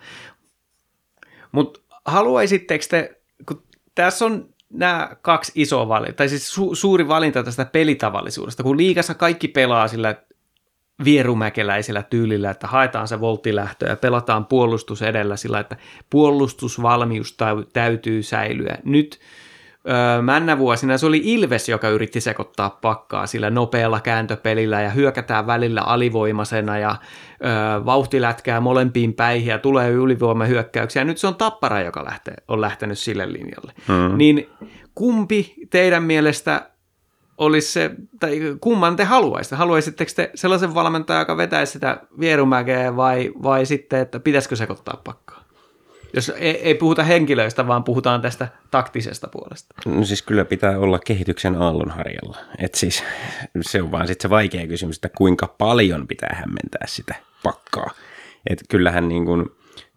[1.51, 3.63] Mutta haluaisitteko te, kun
[3.95, 9.13] tässä on nämä kaksi isoa valintaa, tai siis su, suuri valinta tästä pelitavallisuudesta, kun liikassa
[9.13, 10.15] kaikki pelaa sillä
[11.05, 15.77] vierumäkeläisellä tyylillä, että haetaan se volttilähtö ja pelataan puolustus edellä sillä, että
[16.09, 17.37] puolustusvalmius
[17.73, 18.77] täytyy säilyä.
[18.83, 19.19] Nyt
[19.89, 25.47] öö, männä vuosina se oli Ilves, joka yritti sekoittaa pakkaa sillä nopealla kääntöpelillä ja hyökätään
[25.47, 26.95] välillä alivoimasena ja
[27.45, 31.03] öö, vauhti lätkää molempiin päihin ja tulee ylivoimahyökkäyksiä.
[31.03, 33.73] Nyt se on Tappara, joka lähtee, on lähtenyt sille linjalle.
[33.87, 34.17] Hmm.
[34.17, 34.49] Niin
[34.95, 36.69] kumpi teidän mielestä
[37.37, 39.55] olisi se, tai kumman te haluaisitte?
[39.55, 45.43] Haluaisitteko te sellaisen valmentajan, joka vetäisi sitä vierumäkeä vai, vai sitten, että pitäisikö sekoittaa pakkaa?
[46.13, 49.75] Jos ei, ei puhuta henkilöistä, vaan puhutaan tästä taktisesta puolesta.
[49.85, 52.37] No siis kyllä pitää olla kehityksen aallonharjalla.
[52.59, 53.03] Et siis
[53.61, 57.89] se on vaan sitten se vaikea kysymys, että kuinka paljon pitää hämmentää sitä pakkaa.
[58.49, 59.45] Et kyllähän niin kuin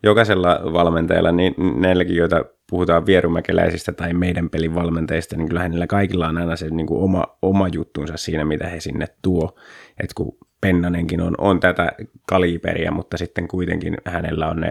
[0.03, 6.29] jokaisella valmentajalla, niin näilläkin, joita puhutaan vierumäkeläisistä tai meidän pelin valmentajista, niin kyllähän niillä kaikilla
[6.29, 9.59] on aina se niin kuin oma, oma juttunsa siinä, mitä he sinne tuo.
[10.03, 11.93] Et kun Pennanenkin on, on tätä
[12.29, 14.71] kaliberia, mutta sitten kuitenkin hänellä on ne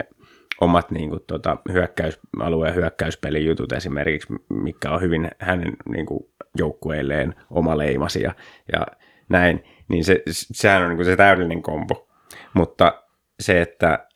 [0.62, 6.24] omat niin kuin, tota, hyökkäysalueen hyökkäyspelin jutut esimerkiksi, mikä on hyvin hänen niin kuin,
[6.58, 8.34] joukkueilleen oma leimasia
[8.72, 8.88] ja
[9.30, 12.08] näin, niin se, sehän on niin kuin se täydellinen kombo.
[12.54, 13.04] Mutta
[13.40, 14.08] se, että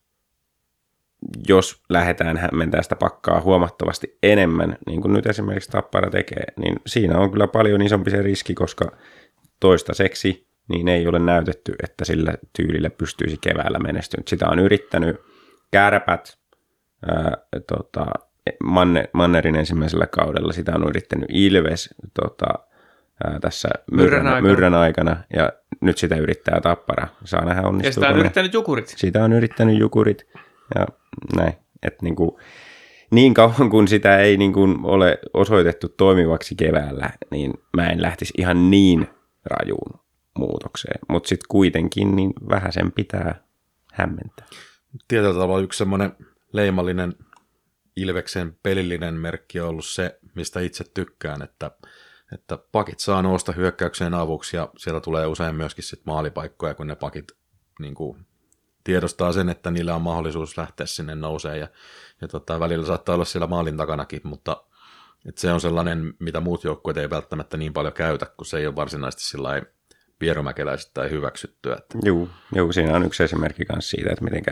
[1.48, 7.20] jos lähdetään hämmentää sitä pakkaa huomattavasti enemmän, niin kuin nyt esimerkiksi Tappara tekee, niin siinä
[7.20, 8.92] on kyllä paljon isompi se riski, koska
[9.60, 14.28] toistaiseksi niin ei ole näytetty, että sillä tyylillä pystyisi keväällä menestynyt.
[14.28, 15.16] Sitä on yrittänyt
[15.72, 16.38] kärpät,
[17.08, 18.06] ää, tota,
[18.64, 22.48] Manne, Mannerin ensimmäisellä kaudella, sitä on yrittänyt Ilves tota,
[23.24, 24.50] ää, tässä myrrän, myrrän, aikana.
[24.50, 27.08] myrrän aikana, ja nyt sitä yrittää Tappara.
[27.26, 27.88] Saa nähdä onnistuuko.
[27.88, 28.94] Ja sitä on yrittänyt Jukurit.
[28.98, 30.28] Sitä on yrittänyt Jukurit,
[30.76, 30.86] ja
[31.36, 31.54] näin.
[31.84, 32.32] Että niin, kuin,
[33.12, 38.34] niin kauan kuin sitä ei niin kuin ole osoitettu toimivaksi keväällä, niin mä en lähtisi
[38.38, 39.08] ihan niin
[39.46, 40.00] rajuun
[40.40, 41.00] muutokseen.
[41.10, 43.44] Mutta sitten kuitenkin niin vähän sen pitää
[43.94, 44.48] hämmentää.
[45.08, 46.12] Tietyllä tavalla yksi semmoinen
[46.54, 47.14] leimallinen
[47.96, 51.72] Ilveksen pelillinen merkki on ollut se, mistä itse tykkään, että,
[52.34, 56.96] että pakit saa nousta hyökkäykseen avuksi ja sieltä tulee usein myöskin sit maalipaikkoja, kun ne
[56.96, 57.32] pakit
[57.80, 58.26] niin kuin
[58.84, 61.68] tiedostaa sen, että niillä on mahdollisuus lähteä sinne nousee ja,
[62.22, 64.64] ja tota, välillä saattaa olla siellä maalin takanakin, mutta
[65.28, 68.68] Et se on sellainen, mitä muut joukkueet ei välttämättä niin paljon käytä, kun se ei
[68.68, 69.62] ole varsinaisesti sillä
[70.22, 71.76] vierumäkeläisistä hyväksyttyä.
[71.76, 71.98] Että...
[72.04, 74.44] Joo, joo, siinä on yksi esimerkki myös siitä, että miten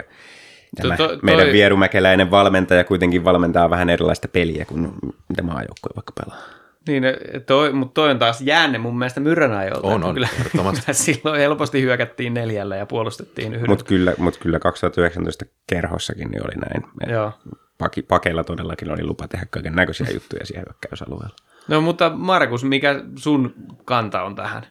[0.82, 4.91] To- to- meidän toi- vierumäkeläinen valmentaja kuitenkin valmentaa vähän erilaista peliä kuin
[5.30, 6.61] mitä maajoukkue vaikka pelaa.
[6.88, 7.04] Niin,
[7.46, 9.88] toi, mutta toi on taas jäänne mun mielestä myrrän ajolta.
[9.88, 10.28] On, on, Kyllä,
[10.91, 13.67] silloin helposti hyökättiin neljällä ja puolustettiin yhdellä.
[13.67, 17.12] Mutta kyllä, mut kyllä 2019 kerhossakin niin oli näin.
[17.13, 17.32] Joo.
[17.78, 21.36] Paki, pakeilla todellakin oli lupa tehdä kaiken näköisiä juttuja siellä hyökkäysalueella.
[21.67, 23.54] No mutta Markus, mikä sun
[23.86, 24.67] kanta on tähän?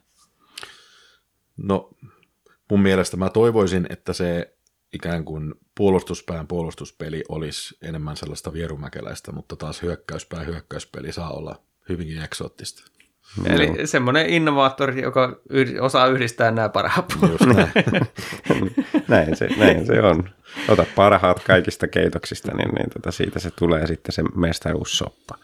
[1.56, 1.90] No,
[2.70, 4.54] mun mielestä mä toivoisin, että se
[4.92, 12.22] ikään kuin puolustuspään puolustuspeli olisi enemmän sellaista vierumäkeläistä, mutta taas hyökkäyspää hyökkäyspeli saa olla hyvinkin
[12.22, 12.90] eksoottista.
[13.44, 17.40] Eli semmoinen innovaattori, joka yh- osaa yhdistää nämä parhaat puolet.
[17.40, 17.70] Näin.
[19.08, 20.30] näin, se, näin se on.
[20.68, 25.34] Ota parhaat kaikista keitoksista, niin, niin tota siitä se tulee sitten se mestaruussoppa.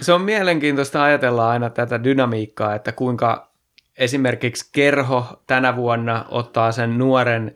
[0.00, 3.52] Se on mielenkiintoista ajatella aina tätä dynamiikkaa, että kuinka
[3.98, 7.54] esimerkiksi Kerho tänä vuonna ottaa sen nuoren,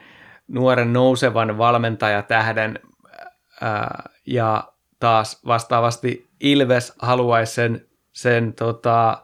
[0.48, 2.78] nuoren nousevan valmentajatähden
[3.60, 9.22] ää, ja taas vastaavasti Ilves haluaisi sen, sen tota,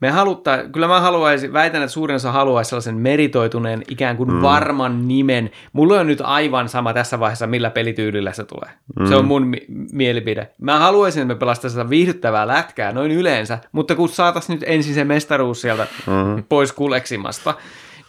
[0.00, 4.42] me haluttaa, kyllä mä haluaisin, väitän, että suurin osa haluaisi sellaisen meritoituneen ikään kuin mm.
[4.42, 5.50] varman nimen.
[5.72, 8.70] Mulla on nyt aivan sama tässä vaiheessa, millä pelityylillä se tulee.
[9.00, 9.06] Mm.
[9.06, 10.48] Se on mun mi- mielipide.
[10.60, 14.94] Mä haluaisin, että me pelastaisiin sitä viihdyttävää lätkää noin yleensä, mutta kun saataisiin nyt ensin
[14.94, 16.44] se mestaruus sieltä mm.
[16.48, 17.54] pois kuleksimasta,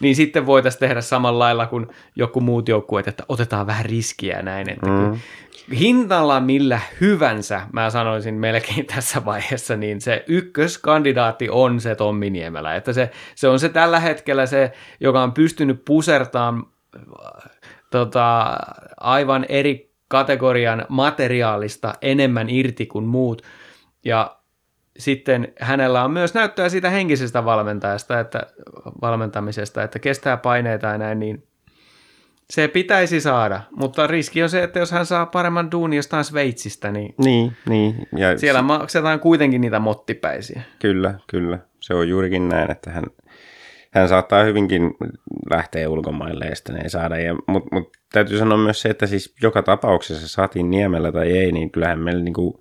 [0.00, 4.70] niin sitten voitaisiin tehdä samalla lailla kuin joku muut joukkueet, että otetaan vähän riskiä näin.
[4.70, 5.18] Että mm.
[5.78, 12.76] Hintalla millä hyvänsä, mä sanoisin melkein tässä vaiheessa, niin se ykköskandidaatti on se Tommi Niemelä.
[12.76, 16.66] Että se, se on se tällä hetkellä se, joka on pystynyt pusertaan
[17.90, 18.56] tota,
[19.00, 23.42] aivan eri kategorian materiaalista enemmän irti kuin muut.
[24.04, 24.37] Ja
[24.98, 28.42] sitten hänellä on myös näyttöä siitä henkisestä valmentajasta, että,
[29.02, 31.42] valmentamisesta, että kestää paineita ja näin, niin
[32.50, 36.90] se pitäisi saada, mutta riski on se, että jos hän saa paremman duuni jostain Sveitsistä,
[36.90, 38.08] niin Niin, niin.
[38.16, 40.62] Ja siellä maksetaan kuitenkin niitä mottipäisiä.
[40.78, 41.58] Kyllä, kyllä.
[41.80, 43.04] Se on juurikin näin, että hän,
[43.90, 44.82] hän saattaa hyvinkin
[45.50, 47.18] lähteä ulkomaille ja sitten ei saada.
[47.18, 51.52] Ja, Mutta mut, täytyy sanoa myös se, että siis joka tapauksessa saatiin Niemellä tai ei,
[51.52, 52.60] niin kyllähän meillä niinku,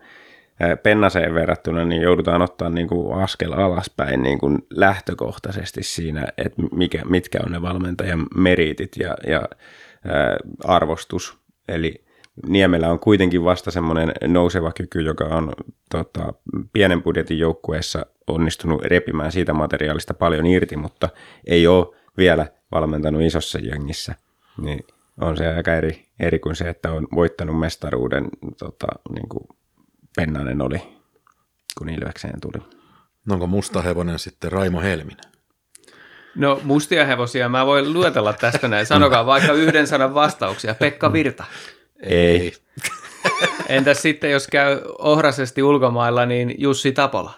[0.83, 7.51] Pennaseen verrattuna niin joudutaan ottaa niinku askel alaspäin niinku lähtökohtaisesti siinä, että mikä, mitkä on
[7.51, 9.41] ne valmentajan meritit ja, ja
[10.05, 11.37] ää, arvostus.
[11.67, 12.07] Eli
[12.47, 15.53] Niemellä on kuitenkin vasta semmoinen nouseva kyky, joka on
[15.91, 16.33] tota,
[16.73, 21.09] pienen budjetin joukkueessa onnistunut repimään siitä materiaalista paljon irti, mutta
[21.47, 24.15] ei ole vielä valmentanut isossa jengissä.
[24.61, 24.79] Niin
[25.21, 29.47] on se aika eri, eri kuin se, että on voittanut mestaruuden, tota, niin kuin
[30.17, 30.81] Pennanen oli,
[31.77, 32.63] kun Ilvekseen tuli.
[33.25, 35.25] No Onko musta hevonen sitten Raimo Helminen?
[36.35, 38.85] No mustia hevosia mä voin luetella tästä näin.
[38.85, 40.75] Sanokaa vaikka yhden sanan vastauksia.
[40.75, 41.43] Pekka Virta.
[42.03, 42.53] Ei.
[43.69, 47.33] Entäs sitten, jos käy ohrasesti ulkomailla, niin Jussi Tapola.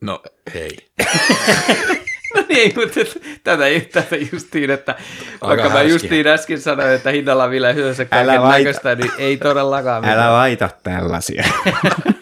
[0.00, 0.22] No
[0.54, 0.76] ei.
[2.36, 3.00] No niin, mutta
[3.44, 4.94] tätä, tätä justiin, että
[5.42, 10.02] vaikka mä justiin äsken sanoin, että hinnalla vielä hyönsä Älä kaiken näköistä, niin ei todellakaan
[10.02, 10.18] mitään.
[10.18, 11.44] Älä laita tällaisia.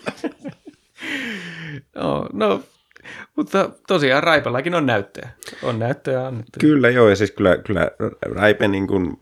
[1.96, 2.62] No, no,
[3.36, 5.28] mutta tosiaan Raipellakin on näyttöjä.
[5.62, 6.50] On näyttöjä annettu.
[6.60, 7.90] Kyllä joo, ja siis kyllä, kyllä
[8.22, 9.20] Raipe niin kuin,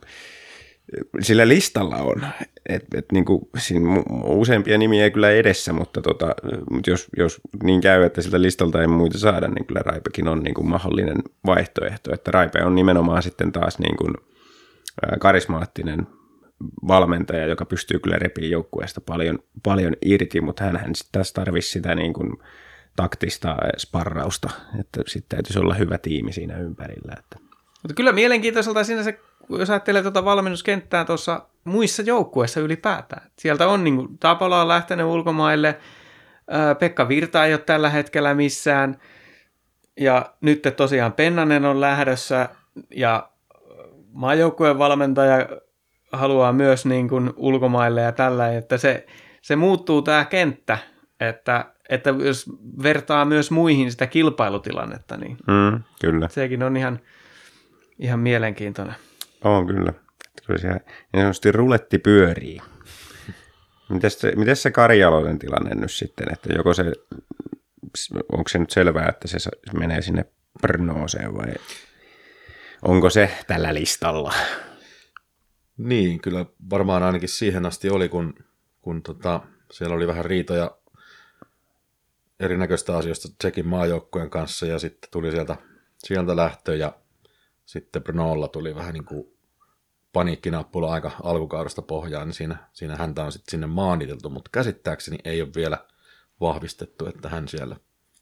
[1.21, 2.27] sillä listalla on.
[2.69, 6.35] Et, et niin kuin, siinä useampia nimiä ei kyllä edessä, mutta, tota,
[6.71, 10.43] mutta jos, jos niin käy, että siltä listalta ei muita saada, niin kyllä Raipekin on
[10.43, 12.15] niin kuin mahdollinen vaihtoehto.
[12.15, 14.15] Että Raipe on nimenomaan sitten taas niin kuin,
[15.21, 16.07] karismaattinen
[16.89, 21.95] valmentaja, joka pystyy kyllä repiä joukkueesta paljon, paljon irti, mutta hän sitten taas tarvisi sitä
[21.95, 22.39] niin kuin
[22.97, 27.15] taktista sparrausta, että sitten täytyisi olla hyvä tiimi siinä ympärillä.
[27.19, 27.39] Että.
[27.83, 33.31] Mutta kyllä mielenkiintoiselta siinä se, jos ajattelee tuota valmennuskenttää tuossa muissa joukkueissa ylipäätään.
[33.39, 35.79] Sieltä on niin kuin, Tapola on lähtenyt ulkomaille,
[36.79, 39.01] Pekka Virta ei ole tällä hetkellä missään,
[40.01, 42.49] ja nyt tosiaan Pennanen on lähdössä,
[42.91, 43.29] ja
[44.13, 45.49] maajoukkueen valmentaja
[46.13, 49.07] haluaa myös niin kuin ulkomaille ja tällä, että se,
[49.43, 50.79] se muuttuu tämä kenttä,
[51.21, 52.47] että, että jos
[52.83, 57.01] vertaa myös muihin sitä kilpailutilannetta, niin Mm, kyllä, sekin on ihan,
[57.99, 58.95] ihan mielenkiintoinen.
[59.45, 59.93] on kyllä.
[60.47, 60.81] Kyllä siellä
[61.13, 62.61] niin sanotusti ruletti pyörii.
[63.89, 66.93] Mites se, mites se Karjaloiden tilanne nyt sitten, että joko se,
[68.33, 70.25] onko se nyt selvää, että se menee sinne
[70.63, 71.55] Brnooseen vai
[72.83, 74.35] onko se tällä listalla?
[75.77, 78.35] Niin, kyllä varmaan ainakin siihen asti oli, kun,
[78.83, 79.41] kun tota,
[79.73, 80.71] siellä oli vähän riitoja
[82.45, 85.57] erinäköistä asioista Tsekin maajoukkueen kanssa ja sitten tuli sieltä,
[85.99, 86.93] sieltä lähtö ja
[87.67, 89.35] sitten Brnolla tuli vähän niin kuin
[90.13, 95.43] paniikkinappula aika alkukaudesta pohjaan, niin siinä, siinä häntä on sitten sinne maaniteltu, mutta käsittääkseni ei
[95.43, 95.79] ole vielä
[96.41, 97.77] vahvistettu, että hän siellä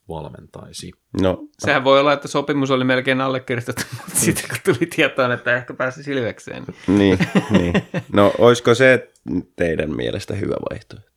[0.09, 0.91] valmentaisi.
[1.21, 5.55] No, Sehän voi olla, että sopimus oli melkein allekirjoitettu, mutta sitten kun tuli tietoon, että
[5.55, 6.65] ehkä pääsi Silvekseen.
[6.87, 7.19] niin,
[7.49, 7.73] niin.
[8.13, 9.11] No, olisiko se
[9.55, 11.12] teidän mielestä hyvä vaihtoehto?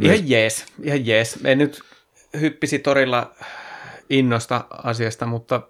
[0.00, 1.38] Ihan jees, ihan jees.
[1.44, 1.80] En nyt
[2.40, 3.34] hyppisi torilla
[4.10, 5.62] innosta asiasta, mutta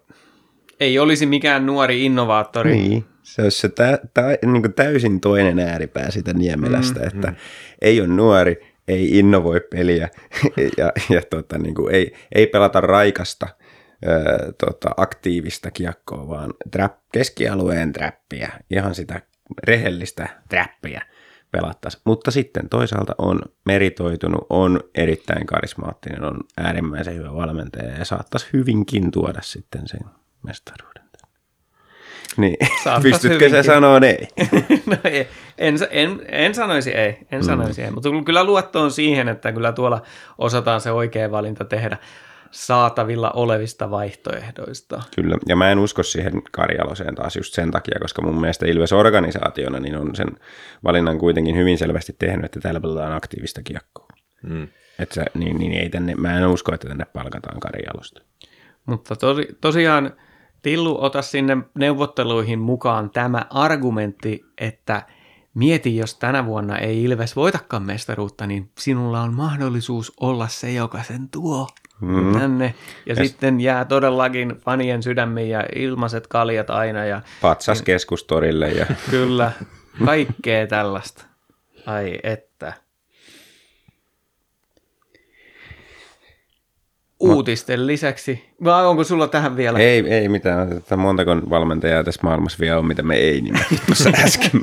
[0.81, 2.71] ei olisi mikään nuori innovaattori.
[2.71, 7.29] Niin, se olisi se tä, tä, niin kuin täysin toinen ääripää sitä Niemelästä, mm, että
[7.29, 7.37] mm.
[7.83, 10.09] ei ole nuori, ei innovoi peliä
[10.79, 13.49] ja, ja tota, niin kuin ei, ei pelata raikasta
[14.07, 19.23] ö, tota, aktiivista kiekkoa, vaan trap, keskialueen trappia, ihan sitä
[19.65, 21.01] rehellistä trappia
[21.51, 22.03] pelattaisiin.
[22.05, 29.11] Mutta sitten toisaalta on meritoitunut, on erittäin karismaattinen, on äärimmäisen hyvä valmentaja ja saattaisi hyvinkin
[29.11, 30.01] tuoda sitten sen
[30.43, 31.01] mestaruuden.
[32.37, 33.65] Niin, Saattaisi pystytkö hyvinkin.
[33.65, 34.29] sä sanoa ei?
[34.87, 35.29] no ei,
[35.59, 39.73] en, en, en sanoisi ei, en sanoisi ei, mutta kyllä luotto on siihen, että kyllä
[39.73, 40.03] tuolla
[40.39, 41.97] osataan se oikea valinta tehdä
[42.51, 45.03] saatavilla olevista vaihtoehdoista.
[45.17, 48.93] Kyllä, ja mä en usko siihen Karjaloseen taas just sen takia, koska mun mielestä Ilves
[48.93, 50.29] organisaationa niin on sen
[50.85, 54.09] valinnan kuitenkin hyvin selvästi tehnyt, että täällä pelataan aktiivista kiekkoa.
[54.43, 54.69] Mm.
[54.99, 58.23] Et sä, niin, niin ei tänne, mä en usko, että tänne palkataan Karjalosta.
[58.87, 60.13] Mutta tosi, tosiaan
[60.63, 65.03] Tillu, ota sinne neuvotteluihin mukaan tämä argumentti, että
[65.55, 71.03] mieti, jos tänä vuonna ei Ilves voitakaan mestaruutta, niin sinulla on mahdollisuus olla se, joka
[71.03, 71.67] sen tuo
[72.01, 72.39] mm.
[72.39, 72.75] tänne.
[73.07, 73.29] Ja Yes.
[73.29, 79.53] sitten jää todellakin fanien sydämiin ja ilmaiset kaljat aina ja Patsas keskustorille ja kyllä,
[80.05, 81.25] kaikkea tällaista.
[81.87, 82.73] Ai että.
[87.21, 89.79] Uutisten lisäksi, vai onko sulla tähän vielä?
[89.79, 94.61] ei, ei mitään, montako valmentajaa tässä maailmassa vielä on, mitä me ei nimetty tuossa äsken.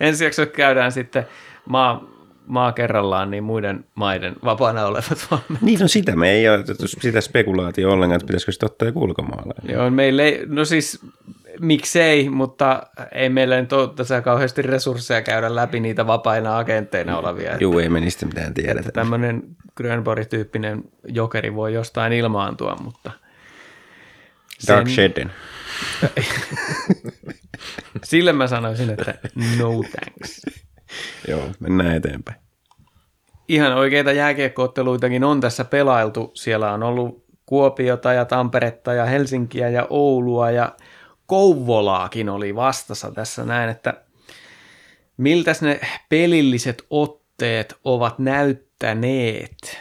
[0.00, 1.26] Ensi jaksossa käydään sitten
[1.68, 2.04] maa,
[2.46, 5.62] maa kerrallaan niin muiden maiden vapaana olevat valmentajat.
[5.62, 9.02] niin, no sitä me ei ole otettu sitä spekulaatio ollenkaan, että pitäisikö sitä ottaa joku
[9.02, 9.74] ulkomaalainen.
[9.74, 11.00] Joo, meillä ei, no siis
[11.60, 12.82] miksei, mutta
[13.12, 17.56] ei meillä nyt ole tässä kauheasti resursseja käydä läpi niitä vapaina agentteina olevia.
[17.60, 18.92] Juu, ei me niistä mitään tiedetä.
[18.92, 19.42] Tämmöinen
[19.76, 23.10] Grönborg-tyyppinen jokeri voi jostain ilmaantua, mutta
[24.68, 25.32] Dark sen- Shedden.
[28.04, 29.14] sille mä sanoisin, että
[29.58, 30.42] no thanks.
[31.28, 32.36] Joo, mennään eteenpäin.
[33.48, 36.30] Ihan oikeita jääkiekkootteluitakin on tässä pelailtu.
[36.34, 40.76] Siellä on ollut Kuopiota ja Tamperetta ja Helsinkiä ja Oulua ja
[41.26, 44.02] Kouvolaakin oli vastassa tässä näin, että
[45.16, 49.78] miltäs ne pelilliset otteet ovat näyttäneet?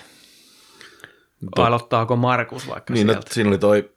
[1.57, 3.33] Aloittaako Markus vaikka Niin, no, sieltä?
[3.33, 3.91] siinä oli toi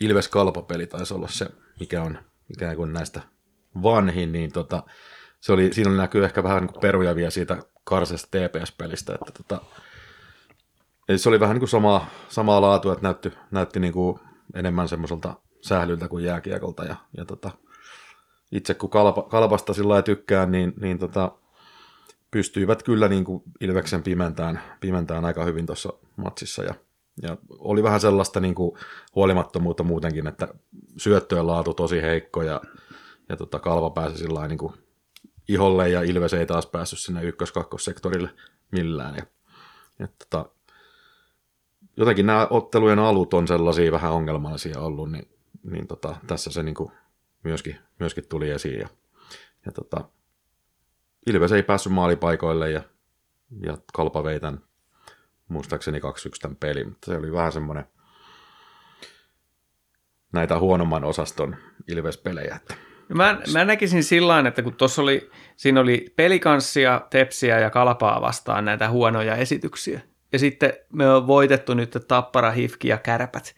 [0.00, 1.46] Ilves Kalpa-peli taisi olla se,
[1.80, 2.18] mikä on
[2.50, 3.20] ikään kuin näistä
[3.82, 4.82] vanhin, niin tota,
[5.40, 9.32] se oli, siinä oli näkyy ehkä vähän niin kuin peruja vielä siitä karsesta TPS-pelistä, että
[9.42, 9.60] tota,
[11.08, 14.18] eli se oli vähän niin kuin samaa, samaa laatua, että näytti, näytti niin kuin
[14.54, 17.50] enemmän semmoiselta sählyltä kuin jääkiekolta ja, ja tota,
[18.52, 21.32] itse kun kalpa, kalpasta sillä tykkään, niin, niin tota,
[22.30, 26.74] pystyivät kyllä niin kuin Ilveksen pimentään, pimentään aika hyvin tuossa matsissa ja,
[27.22, 28.78] ja oli vähän sellaista niin kuin
[29.14, 30.48] huolimattomuutta muutenkin, että
[30.96, 32.60] syöttöjen laatu tosi heikko ja,
[33.28, 34.72] ja tota, kalpa pääsi sillä niin kuin
[35.48, 38.30] iholle ja Ilves ei taas päässyt sinne ykkös-kakkossektorille
[38.72, 39.14] millään.
[39.16, 39.26] Ja,
[39.98, 40.50] ja tota,
[41.96, 45.28] jotenkin nämä ottelujen alut on sellaisia vähän ongelmallisia ollut, niin,
[45.62, 46.76] niin tota, tässä se niin
[47.42, 48.80] myöskin, myöskin tuli esiin.
[48.80, 48.88] Ja,
[49.66, 50.04] ja tota,
[51.26, 52.82] Ilves ei päässyt maalipaikoille ja,
[53.66, 54.60] ja Kalpa vei tämän,
[55.48, 56.02] muistaakseni 2-1
[56.42, 57.84] tämän pelin, mutta se oli vähän semmoinen
[60.32, 61.56] näitä huonomman osaston
[61.88, 62.56] Ilves-pelejä.
[62.56, 68.20] Että Mä, mä näkisin sillä että kun tuossa oli, siinä oli pelikanssia, tepsiä ja kalpaa
[68.20, 70.00] vastaan näitä huonoja esityksiä.
[70.32, 73.54] Ja sitten me on voitettu nyt Tappara, Hifki ja Kärpät.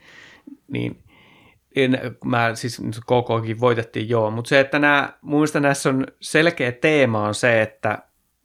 [0.69, 1.03] Niin
[1.77, 6.73] en, mä siis KKkin voitettiin joo, mutta se, että nämä, mun mielestä näissä on selkeä
[6.73, 7.99] teema on se, että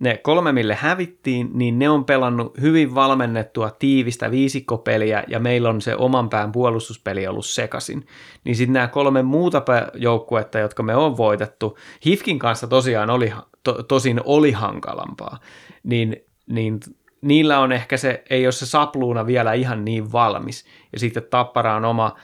[0.04, 5.82] ne kolme, mille hävittiin, niin ne on pelannut hyvin valmennettua tiivistä viisikkopeliä ja meillä on
[5.82, 8.08] se oman pään puolustuspeli ollut sekasin.
[8.43, 13.34] Niin sitten nämä kolme muuta joukkuetta, jotka me on voitettu, Hifkin kanssa tosiaan oli,
[13.64, 15.39] to, tosin oli hankalampaa,
[15.84, 16.16] niin,
[16.49, 16.80] niin
[17.22, 20.66] niillä on ehkä se, ei ole se sapluuna vielä ihan niin valmis.
[20.93, 22.16] Ja sitten Tappara on oma,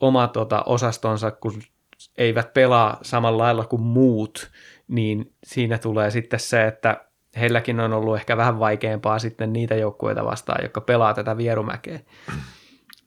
[0.00, 1.62] oma tota, osastonsa, kun
[2.18, 4.50] eivät pelaa samalla lailla kuin muut,
[4.88, 7.07] niin siinä tulee sitten se, että
[7.38, 12.00] heilläkin on ollut ehkä vähän vaikeampaa sitten niitä joukkueita vastaan, jotka pelaa tätä vierumäkeä.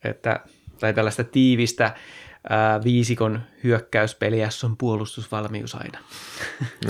[0.03, 0.39] Että,
[0.79, 1.95] tai tällaista tiivistä
[2.49, 5.99] ää, viisikon hyökkäyspeliä, jossa on puolustusvalmius aina.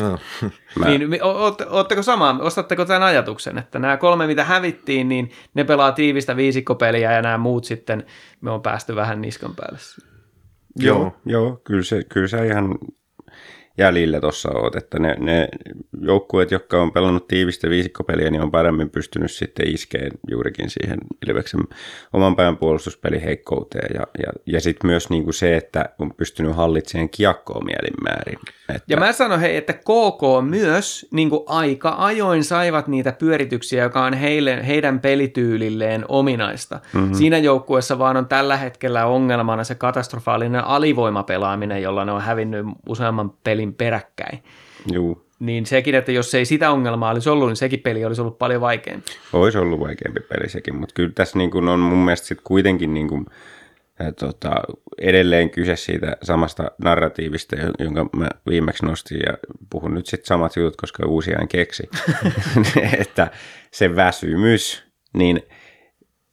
[0.01, 0.19] No.
[0.79, 0.85] Mä...
[0.85, 1.19] Niin,
[1.69, 7.11] ootteko samaa, ostatteko tämän ajatuksen, että nämä kolme, mitä hävittiin, niin ne pelaa tiivistä viisikkopeliä
[7.11, 8.05] ja nämä muut sitten
[8.41, 9.79] me on päästy vähän niskan päälle.
[10.75, 12.77] Joo, joo kyllä, se, kyllä se ihan
[13.77, 15.47] jäljillä tuossa oot, että ne, ne
[16.01, 21.61] joukkueet, jotka on pelannut tiivistä viisikkopeliä, niin on paremmin pystynyt sitten iskeen juurikin siihen Ilveksen
[22.13, 26.55] oman päin puolustuspelin heikkouteen ja, ja, ja sitten myös niin kuin se, että on pystynyt
[26.55, 28.39] hallitsemaan kiekkoa mielinmäärin.
[28.75, 28.85] Että...
[28.87, 34.05] Ja mä sanon hei, että KK myös niin kuin aika ajoin saivat niitä pyörityksiä, joka
[34.05, 36.79] on heille, heidän pelityylilleen ominaista.
[36.93, 37.13] Mm-hmm.
[37.13, 43.33] Siinä joukkueessa vaan on tällä hetkellä ongelmana se katastrofaalinen alivoimapelaaminen, jolla ne on hävinnyt useamman
[43.43, 44.43] pelin peräkkäin.
[44.91, 45.25] Juu.
[45.39, 48.61] Niin sekin, että jos ei sitä ongelmaa olisi ollut, niin sekin peli olisi ollut paljon
[48.61, 49.11] vaikeampi.
[49.33, 52.93] Olisi ollut vaikeampi peli sekin, mutta kyllä tässä niin kuin on mun mielestä sit kuitenkin
[52.93, 53.25] niin kuin,
[54.19, 54.51] tota,
[55.01, 59.37] edelleen kyse siitä samasta narratiivista, jonka mä viimeksi nostin ja
[59.69, 61.89] puhun nyt sitten samat jutut, koska uusia en keksi,
[62.99, 63.31] että
[63.71, 64.83] se väsymys,
[65.13, 65.41] niin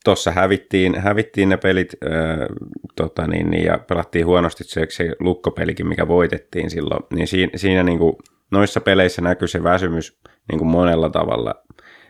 [0.03, 2.47] tuossa hävittiin, hävittiin ne pelit ää,
[2.95, 7.83] tota niin, niin, ja pelattiin huonosti se, se lukkopelikin, mikä voitettiin silloin, niin siinä, siinä
[7.83, 8.15] niin kuin,
[8.51, 10.19] noissa peleissä näkyy se väsymys
[10.51, 11.55] niin kuin monella tavalla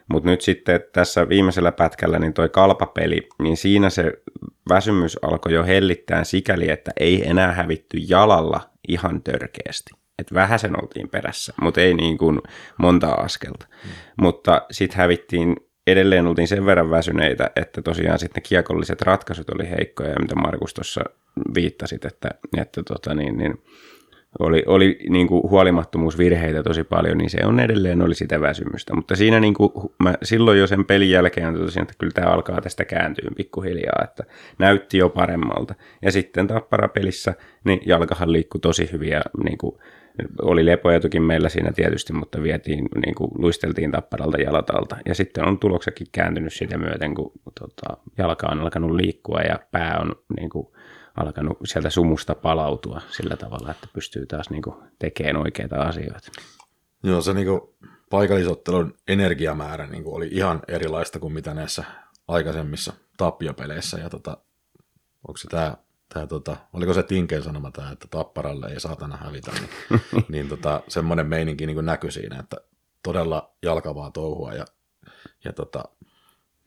[0.09, 4.13] mutta nyt sitten tässä viimeisellä pätkällä, niin toi kalpapeli, niin siinä se
[4.69, 9.91] väsymys alkoi jo hellittää sikäli, että ei enää hävitty jalalla ihan törkeästi.
[10.19, 12.39] Että vähän sen oltiin perässä, mutta ei niin kuin
[12.77, 13.65] monta askelta.
[13.69, 13.89] Mm.
[14.21, 15.55] Mutta sitten hävittiin,
[15.87, 21.01] edelleen oltiin sen verran väsyneitä, että tosiaan sitten kiekolliset ratkaisut oli heikkoja, mitä Markus tuossa
[21.55, 23.63] viittasit, että, että tota niin, niin,
[24.39, 28.95] oli, oli niin kuin huolimattomuusvirheitä tosi paljon, niin se on edelleen oli sitä väsymystä.
[28.95, 29.71] Mutta siinä niin kuin,
[30.03, 34.23] mä silloin jo sen pelin jälkeen totesin, että kyllä tämä alkaa tästä kääntyä pikkuhiljaa, että
[34.59, 35.75] näytti jo paremmalta.
[36.01, 39.75] Ja sitten tapparapelissä, niin jalkahan liikkui tosi hyviä, niin kuin,
[40.41, 44.97] oli lepoetukin meillä siinä tietysti, mutta vietiin, niin kuin, luisteltiin tapparalta jalatalta.
[45.05, 49.99] Ja sitten on tuloksekin kääntynyt sitä myöten, kun tota, jalka on alkanut liikkua ja pää
[50.01, 50.67] on niin kuin,
[51.19, 56.31] alkanut sieltä sumusta palautua sillä tavalla, että pystyy taas niin kuin tekemään oikeita asioita.
[57.03, 57.61] Joo, se niin kuin
[58.09, 61.83] paikallisottelun energiamäärä niin kuin oli ihan erilaista kuin mitä näissä
[62.27, 63.97] aikaisemmissa tappiopeleissä.
[63.97, 64.37] Ja tota,
[65.27, 65.77] onko se tämä,
[66.13, 70.01] tämä tota, oliko se Tinken sanoma tämä, että tapparalle ei saatana hävitä, niin,
[70.31, 72.57] niin tota, semmoinen meininki niin näkyi siinä, että
[73.03, 74.65] todella jalkavaa touhua ja,
[75.43, 75.83] ja tota,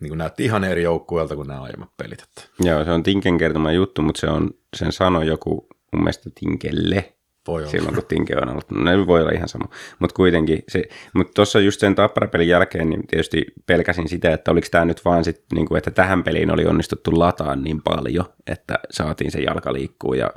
[0.02, 2.22] niin kuin näytti ihan eri joukkueelta kuin nämä aiemmat pelit.
[2.22, 2.42] Että.
[2.60, 7.12] Joo, se on Tinken kertoma juttu, mutta se on, sen sano joku mun mielestä Tinkelle
[7.46, 8.70] voi silloin, kun Tinke on ollut.
[8.70, 9.68] No, ne voi olla ihan sama.
[9.98, 10.84] Mutta kuitenkin, se,
[11.14, 15.24] mutta tuossa just sen tapparapelin jälkeen, niin tietysti pelkäsin sitä, että oliko tämä nyt vaan
[15.24, 19.72] sit, niin kuin, että tähän peliin oli onnistuttu lataan niin paljon, että saatiin se jalka
[19.72, 20.30] liikkuu ja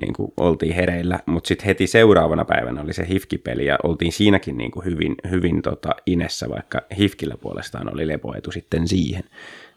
[0.00, 4.56] niin kuin oltiin hereillä, mutta sitten heti seuraavana päivänä oli se Hifki-peli ja oltiin siinäkin
[4.56, 9.24] niin kuin hyvin, hyvin tota inessä, vaikka Hifkillä puolestaan oli lepoetu sitten siihen.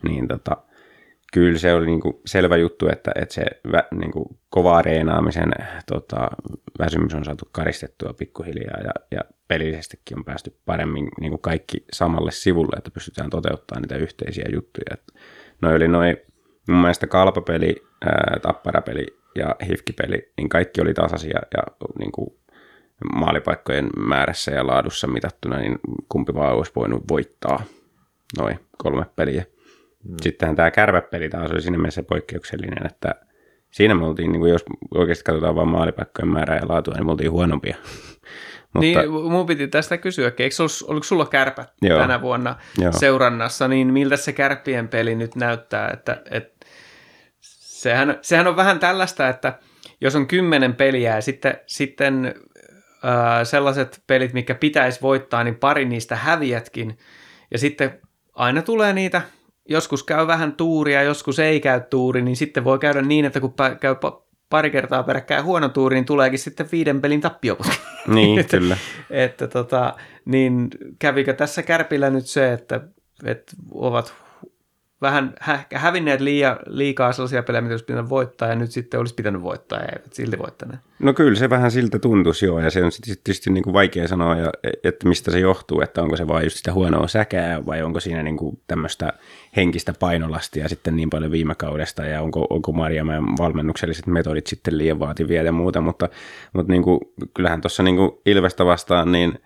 [0.07, 0.57] Niin tota,
[1.33, 5.51] kyllä se oli niin kuin selvä juttu, että, että se vä, niin kuin kova reenaamisen
[5.87, 6.27] tota,
[6.79, 12.31] väsymys on saatu karistettua pikkuhiljaa ja, ja pelillisestikin on päästy paremmin niin kuin kaikki samalle
[12.31, 14.97] sivulle, että pystytään toteuttamaan niitä yhteisiä juttuja.
[15.61, 16.17] Noi oli noin
[16.67, 21.63] mun mielestä kalpapeli, ää, tapparapeli ja hifkipeli, niin kaikki oli tasaisia ja
[21.99, 22.29] niin kuin
[23.15, 25.79] maalipaikkojen määrässä ja laadussa mitattuna, niin
[26.09, 27.63] kumpi vaan olisi voinut voittaa
[28.37, 29.45] noin kolme peliä.
[30.03, 30.15] Mm.
[30.21, 33.15] Sittenhän tämä kärväpeli taas oli siinä mielessä poikkeuksellinen, että
[33.71, 34.65] siinä me oltiin, niin kuin jos
[34.95, 37.75] oikeasti katsotaan vain maalipaikkojen määrää ja laatua, niin me oltiin huonompia.
[38.73, 42.91] Mutta, niin, mun piti tästä kysyä, eikö ollut, oliko sulla kärpät joo, tänä vuonna joo.
[42.91, 46.50] seurannassa, niin miltä se kärppien peli nyt näyttää, että, että
[47.81, 49.59] sehän, sehän on vähän tällaista, että
[50.01, 52.35] jos on kymmenen peliä ja sitten, sitten
[53.05, 56.97] äh, sellaiset pelit, mikä pitäisi voittaa, niin pari niistä häviätkin.
[57.51, 57.99] Ja sitten
[58.33, 59.21] aina tulee niitä,
[59.69, 63.53] joskus käy vähän tuuria, joskus ei käy tuuri, niin sitten voi käydä niin, että kun
[63.79, 63.95] käy
[64.49, 67.57] pari kertaa peräkkäin huono tuuri, niin tuleekin sitten viiden pelin tappio.
[68.07, 68.77] Niin, että, kyllä.
[69.09, 70.69] Että, tota, niin
[70.99, 72.81] kävikö tässä Kärpillä nyt se, että,
[73.25, 74.13] että ovat
[75.01, 79.15] vähän hä- hävinneet liia, liikaa sellaisia pelejä, mitä olisi pitänyt voittaa, ja nyt sitten olisi
[79.15, 80.79] pitänyt voittaa, ja eivät silti voittaneet.
[80.99, 84.07] No kyllä se vähän siltä tuntuisi joo, ja se on sitten tietysti niin kuin vaikea
[84.07, 84.51] sanoa, ja,
[84.83, 88.23] että mistä se johtuu, että onko se vain just sitä huonoa säkää, vai onko siinä
[88.23, 89.13] niin kuin tämmöistä
[89.55, 94.99] henkistä painolastia sitten niin paljon viime kaudesta, ja onko, onko Marjamäen valmennukselliset metodit sitten liian
[94.99, 96.09] vaativia ja muuta, mutta,
[96.53, 96.99] mutta niin kuin,
[97.33, 99.39] kyllähän tuossa niin Ilvestä vastaan, niin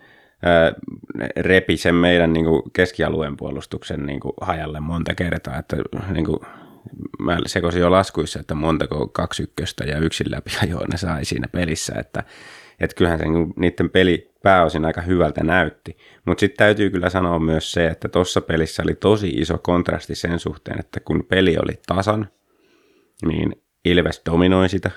[1.37, 5.77] repi sen meidän niin kuin keskialueen puolustuksen niin kuin hajalle monta kertaa, että
[6.09, 6.39] niin kuin,
[7.19, 11.47] mä sekoisin jo laskuissa, että montako kaksi ykköstä ja yksin läpi ajoa ne sai siinä
[11.47, 12.23] pelissä, että,
[12.79, 15.97] että kyllähän se niin niiden peli pääosin aika hyvältä näytti.
[16.25, 20.39] Mutta sitten täytyy kyllä sanoa myös se, että tuossa pelissä oli tosi iso kontrasti sen
[20.39, 22.29] suhteen, että kun peli oli tasan,
[23.25, 24.91] niin Ilves dominoi sitä,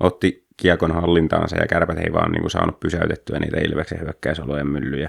[0.00, 5.06] otti kiekon hallintaansa ja kärpät ei vaan niin kuin saanut pysäytettyä niitä Ilveksen hyökkäysolojen myllyjä.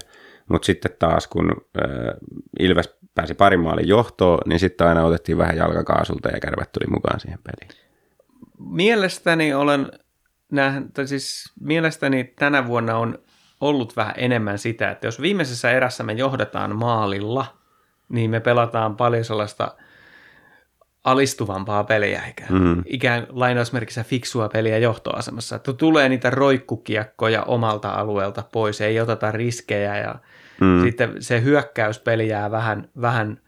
[0.48, 2.14] Mutta sitten taas kun äh,
[2.60, 7.20] Ilves pääsi parin maalin johtoon, niin sitten aina otettiin vähän jalkakaasulta ja kärpät tuli mukaan
[7.20, 7.86] siihen peliin.
[8.58, 9.90] Mielestäni olen
[10.52, 13.18] nähnyt, siis mielestäni tänä vuonna on
[13.60, 17.46] ollut vähän enemmän sitä, että jos viimeisessä erässä me johdetaan maalilla,
[18.08, 19.76] niin me pelataan paljon sellaista
[21.06, 22.82] alistuvampaa peliä, ikään, mm.
[22.86, 25.56] ikään lainausmerkissä fiksua peliä johtoasemassa.
[25.56, 30.14] Että tulee niitä roikkukiekkoja omalta alueelta pois, ei oteta riskejä ja
[30.60, 30.82] mm.
[30.82, 33.40] sitten se hyökkäyspeli jää vähän, vähän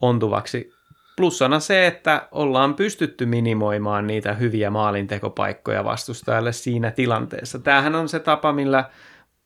[0.00, 0.72] ontuvaksi.
[1.16, 7.58] Plussana se, että ollaan pystytty minimoimaan niitä hyviä maalintekopaikkoja vastustajalle siinä tilanteessa.
[7.58, 8.84] Tämähän on se tapa, millä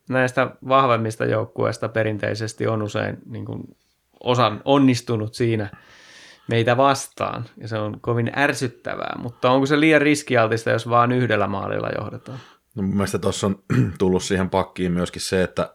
[0.08, 3.62] näistä vahvemmista joukkueista perinteisesti on usein niin kuin
[4.20, 5.70] osan onnistunut siinä
[6.48, 7.44] meitä vastaan.
[7.60, 12.38] Ja se on kovin ärsyttävää, mutta onko se liian riskialtista, jos vaan yhdellä maalilla johdetaan?
[12.74, 13.62] No, mun mielestä tuossa on
[13.98, 15.74] tullut siihen pakkiin myöskin se, että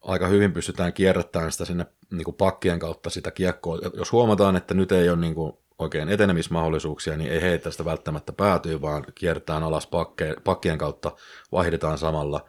[0.00, 3.78] aika hyvin pystytään kierrättämään sitä sinne niin kuin pakkien kautta sitä kiekkoa.
[3.94, 8.32] Jos huomataan, että nyt ei ole niin kuin oikein etenemismahdollisuuksia, niin ei heitä sitä välttämättä
[8.32, 11.12] päätyy, vaan kierretään alas pakkeen, pakkien kautta,
[11.52, 12.44] vaihdetaan samalla,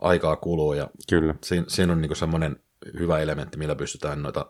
[0.00, 1.34] aikaa kuluu ja Kyllä.
[1.44, 2.56] Siinä, siinä on niin semmoinen
[2.98, 4.46] hyvä elementti, millä pystytään noita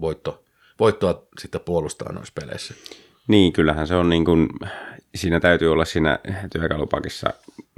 [0.00, 0.44] voitto,
[0.80, 2.74] voittoa sitten puolustaa noissa peleissä.
[3.28, 4.48] Niin, kyllähän se on niin kuin,
[5.14, 6.18] siinä täytyy olla siinä
[6.52, 7.30] työkalupakissa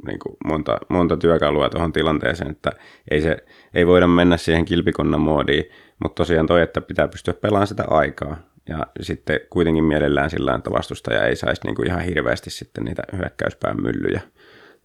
[0.07, 2.73] niin kuin monta, monta työkalua tuohon tilanteeseen, että
[3.11, 3.37] ei, se,
[3.75, 5.65] ei voida mennä siihen kilpikonnan moodiin,
[6.03, 8.37] mutta tosiaan toi, että pitää pystyä pelaamaan sitä aikaa.
[8.69, 13.03] Ja sitten kuitenkin mielellään sillä että vastustaja ei saisi niin kuin ihan hirveästi sitten niitä
[13.17, 14.21] hyökkäyspään myllyjä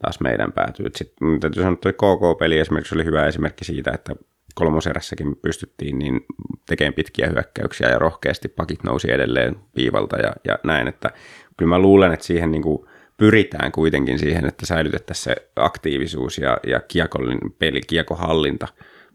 [0.01, 0.85] taas meidän päätyy.
[0.95, 4.15] Sitten täytyy sanoa, että KK-peli esimerkiksi oli hyvä esimerkki siitä, että
[4.53, 6.25] kolmoserässäkin pystyttiin niin
[6.67, 11.11] tekemään pitkiä hyökkäyksiä ja rohkeasti pakit nousi edelleen viivalta ja, ja näin, että
[11.57, 12.85] kyllä mä luulen, että siihen niin kuin
[13.17, 18.67] pyritään kuitenkin siihen, että säilytettäisiin se aktiivisuus ja, ja kiekollin peli, kiekohallinta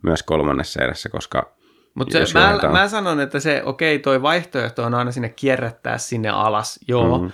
[0.02, 1.56] myös kolmannessa erässä, koska
[1.94, 2.72] mutta mä, johdetaan...
[2.72, 7.32] mä sanon, että se, okei, toi vaihtoehto on aina sinne kierrättää sinne alas, joo, mm-hmm.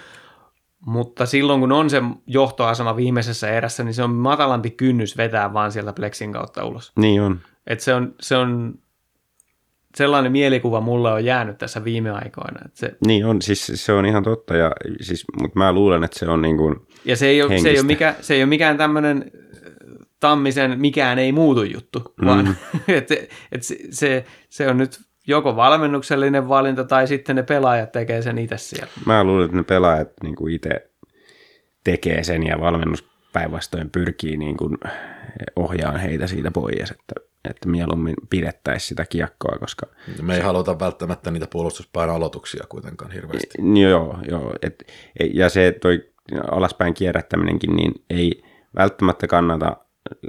[0.86, 5.72] mutta silloin kun on se johtoasema viimeisessä erässä, niin se on matalampi kynnys vetää vaan
[5.72, 6.92] sieltä plexin kautta ulos.
[6.96, 7.40] Niin on.
[7.66, 8.74] Et se, on, se on
[9.94, 12.60] sellainen mielikuva mulle on jäänyt tässä viime aikoina.
[12.64, 16.18] Että se, niin on, siis se on ihan totta, ja, siis, mutta mä luulen, että
[16.18, 18.48] se on niin kuin Ja se ei ole, se ei ole, mikä, se ei ole
[18.48, 19.30] mikään tämmöinen
[20.20, 22.26] Tammisen mikään ei muutu juttu, mm.
[22.26, 22.56] vaan
[22.88, 23.14] että
[23.52, 28.38] et se, se, se on nyt joko valmennuksellinen valinta tai sitten ne pelaajat tekee sen
[28.38, 28.92] itse siellä.
[29.06, 30.90] Mä luulen, että ne pelaajat niin kuin itse
[31.84, 34.78] tekee sen ja valmennus päinvastoin pyrkii niin kuin
[35.56, 37.14] ohjaan heitä siitä pois, että
[37.50, 39.86] että mieluummin pidettäisiin sitä kiekkoa, koska...
[40.22, 40.44] Me ei se...
[40.44, 43.80] haluta välttämättä niitä puolustuspään aloituksia kuitenkaan hirveästi.
[43.80, 44.54] Joo, joo.
[44.62, 44.92] Et,
[45.34, 46.12] ja se toi
[46.50, 48.42] alaspäin kierrättäminenkin, niin ei
[48.76, 49.76] välttämättä kannata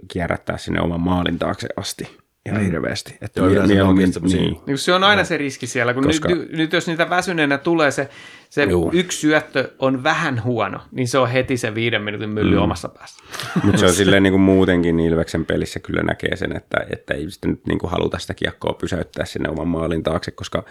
[0.08, 2.66] kierrättää sinne oman maalin taakse asti ihan mm.
[2.66, 3.18] hirveästi.
[3.22, 4.58] Että Joo, mie- mieluummin, niin.
[4.68, 4.78] niin.
[4.78, 5.26] Se on aina no.
[5.26, 6.30] se riski siellä, kun Koska...
[6.30, 8.10] nyt, nyt jos niitä väsyneenä tulee se,
[8.50, 12.62] se yksi syöttö on vähän huono, niin se on heti se viiden minuutin mylly mm.
[12.62, 13.24] omassa päässä.
[13.64, 17.32] Mutta se on silleen niin kuin muutenkin Ilveksen pelissä kyllä näkee sen, että, että ei
[17.32, 20.64] sitten nyt niin kuin haluta sitä kiekkoa pysäyttää sinne oman maalin taakse, koska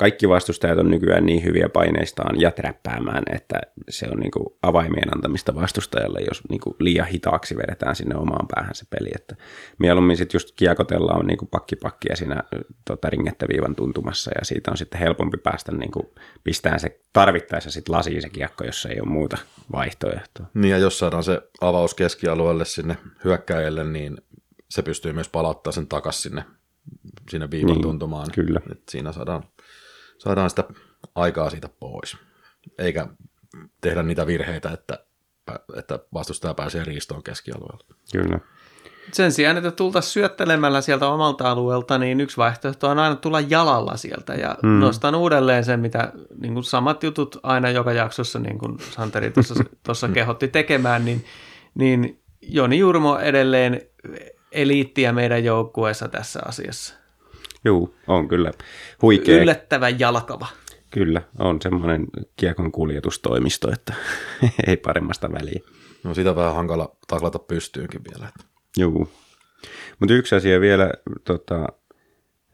[0.00, 5.14] kaikki vastustajat on nykyään niin hyviä paineistaan ja träppäämään, että se on niin kuin avaimien
[5.14, 9.08] antamista vastustajalle, jos niin kuin liian hitaaksi vedetään sinne omaan päähän se peli.
[9.14, 9.36] Että
[9.78, 12.42] mieluummin sitten just kiekotellaan niin kuin pakkipakkia siinä
[12.84, 16.06] tota, ringettäviivan tuntumassa ja siitä on sitten helpompi päästä niin kuin
[16.44, 19.38] pistään se tarvittaessa sitten lasiin se kiekko, jos ei ole muuta
[19.72, 20.46] vaihtoehtoa.
[20.54, 24.16] Niin ja jos saadaan se avaus keskialueelle sinne hyökkäjälle, niin
[24.68, 26.44] se pystyy myös palauttaa sen takaisin sinne,
[27.30, 28.26] sinne viivan niin, tuntumaan.
[28.34, 28.60] Kyllä.
[28.72, 29.44] Et siinä saadaan
[30.20, 30.64] saadaan sitä
[31.14, 32.16] aikaa siitä pois.
[32.78, 33.06] Eikä
[33.80, 34.98] tehdä niitä virheitä, että,
[35.76, 37.84] että vastustaja pääsee riistoon keskialueella.
[38.12, 38.40] Kyllä.
[39.12, 43.96] Sen sijaan, että tultaisiin syöttelemällä sieltä omalta alueelta, niin yksi vaihtoehto on aina tulla jalalla
[43.96, 44.80] sieltä ja hmm.
[44.80, 49.32] nostan uudelleen sen, mitä niin kuin samat jutut aina joka jaksossa, niin kuin Santeri
[49.82, 51.24] tuossa kehotti tekemään, niin,
[51.74, 53.80] niin Joni Jurmo edelleen
[54.52, 56.99] eliittiä meidän joukkueessa tässä asiassa.
[57.64, 58.52] Joo, on kyllä
[59.02, 59.42] huikea.
[59.42, 60.46] Yllättävän jalkava.
[60.90, 62.06] Kyllä, on semmoinen
[62.36, 63.94] kiekon kuljetustoimisto, että
[64.66, 65.60] ei paremmasta väliä.
[66.04, 68.28] No sitä vähän hankala taklata pystyynkin vielä.
[68.76, 69.08] Joo.
[69.98, 70.90] Mutta yksi asia vielä,
[71.24, 71.66] tota,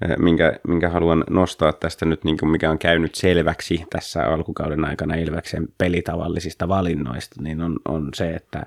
[0.04, 4.84] eh, minkä, minkä haluan nostaa tästä nyt, niin kuin mikä on käynyt selväksi tässä alkukauden
[4.84, 8.66] aikana Ilveksen pelitavallisista valinnoista, niin on, on se, että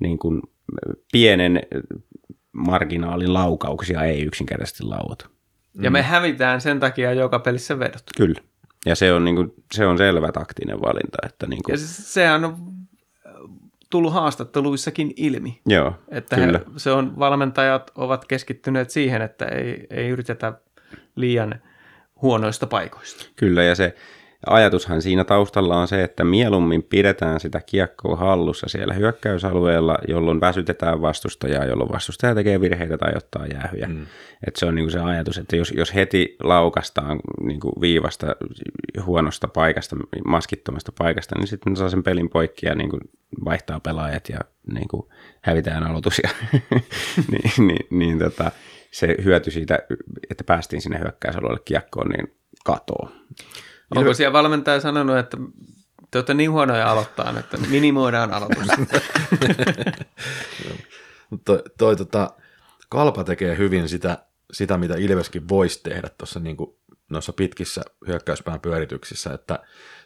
[0.00, 0.42] niin kuin
[1.12, 1.60] pienen
[2.52, 5.28] marginaalin laukauksia ei yksinkertaisesti lauata.
[5.80, 8.02] Ja me hävitään sen takia joka pelissä vedot.
[8.16, 8.40] Kyllä.
[8.86, 11.18] Ja se on, niin kuin, se on selvä taktinen valinta.
[11.26, 12.56] Että niin kuin, Ja se- sehän on
[13.90, 15.60] tullut haastatteluissakin ilmi.
[15.66, 16.58] joo, Että kyllä.
[16.58, 20.52] he, se on, valmentajat ovat keskittyneet siihen, että ei, ei yritetä
[21.16, 21.54] liian
[22.22, 23.24] huonoista paikoista.
[23.36, 23.94] Kyllä, ja se
[24.46, 31.02] ajatushan siinä taustalla on se, että mieluummin pidetään sitä kiekkoa hallussa siellä hyökkäysalueella, jolloin väsytetään
[31.02, 33.86] vastustajaa, jolloin vastustaja tekee virheitä tai ottaa jäähyjä.
[33.86, 34.06] Mm.
[34.46, 38.26] Et se on niinku se ajatus, että jos, jos heti laukastaan niinku viivasta
[39.06, 42.98] huonosta paikasta, maskittomasta paikasta, niin sitten ne saa sen pelin poikki ja niinku
[43.44, 44.38] vaihtaa pelaajat ja
[44.72, 45.08] niinku
[45.40, 46.20] hävitään aloitus.
[46.24, 46.30] Ja
[47.32, 48.50] niin, niin, niin tota,
[48.90, 49.78] se hyöty siitä,
[50.30, 52.34] että päästiin sinne hyökkäysalueelle kiekkoon, niin
[52.64, 53.10] katoo.
[53.94, 55.36] Onko siellä valmentaja sanonut, että
[56.10, 58.66] te olette niin huonoja aloittaa, että minimoidaan aloitus?
[61.30, 62.30] Mutta toi, toi tota,
[62.88, 64.18] Kalpa tekee hyvin sitä,
[64.52, 66.78] sitä mitä Ilveskin voisi tehdä tuossa niinku,
[67.10, 69.58] noissa pitkissä hyökkäyspään pyörityksissä, että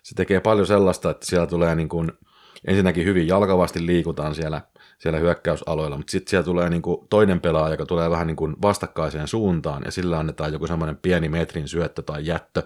[0.02, 2.12] se tekee paljon sellaista, että siellä tulee niin kuin,
[2.66, 4.61] ensinnäkin hyvin jalkavasti liikutaan siellä,
[4.98, 8.56] siellä hyökkäysalueella, mutta sitten siellä tulee niin kuin toinen pelaaja, joka tulee vähän niin kuin
[8.62, 12.62] vastakkaiseen suuntaan, ja sillä annetaan joku semmoinen pieni metrin syöttö tai jättö,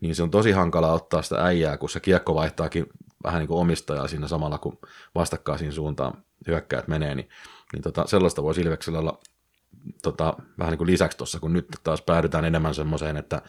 [0.00, 2.86] niin se on tosi hankala ottaa sitä äijää, kun se kiekko vaihtaakin
[3.24, 4.78] vähän niin kuin omistajaa siinä samalla, kun
[5.14, 6.12] vastakkaisiin suuntaan
[6.46, 7.28] hyökkäät menee, niin,
[7.72, 9.20] niin tota, sellaista voisi Ilveksellä olla
[10.02, 13.42] tota, vähän niin kuin lisäksi tuossa, kun nyt taas päädytään enemmän semmoiseen, että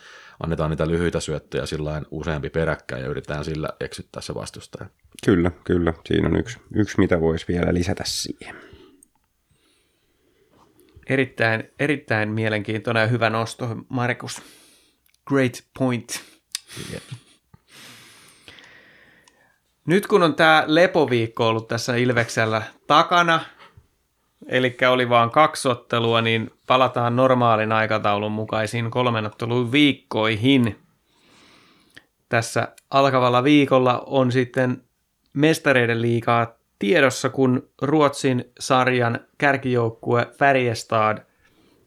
[0.44, 4.90] annetaan niitä lyhyitä syöttöjä sillä useampi peräkkäin ja yritetään sillä eksyttää se vastustaja.
[5.26, 5.94] Kyllä, kyllä.
[6.06, 8.56] Siinä on yksi, yksi mitä voisi vielä lisätä siihen.
[11.10, 14.42] erittäin, erittäin mielenkiintoinen ja hyvä nosto, Markus.
[15.28, 16.24] Great point.
[19.86, 23.40] Nyt kun on tämä lepoviikko ollut tässä Ilveksellä takana,
[24.50, 30.80] eli oli vain kaksi ottelua, niin palataan normaalin aikataulun mukaisiin kolmen ottelun viikkoihin.
[32.30, 34.84] Tässä alkavalla viikolla on sitten
[35.34, 36.48] mestareiden liigaa
[36.80, 41.18] tiedossa, kun Ruotsin sarjan kärkijoukkue Färjestad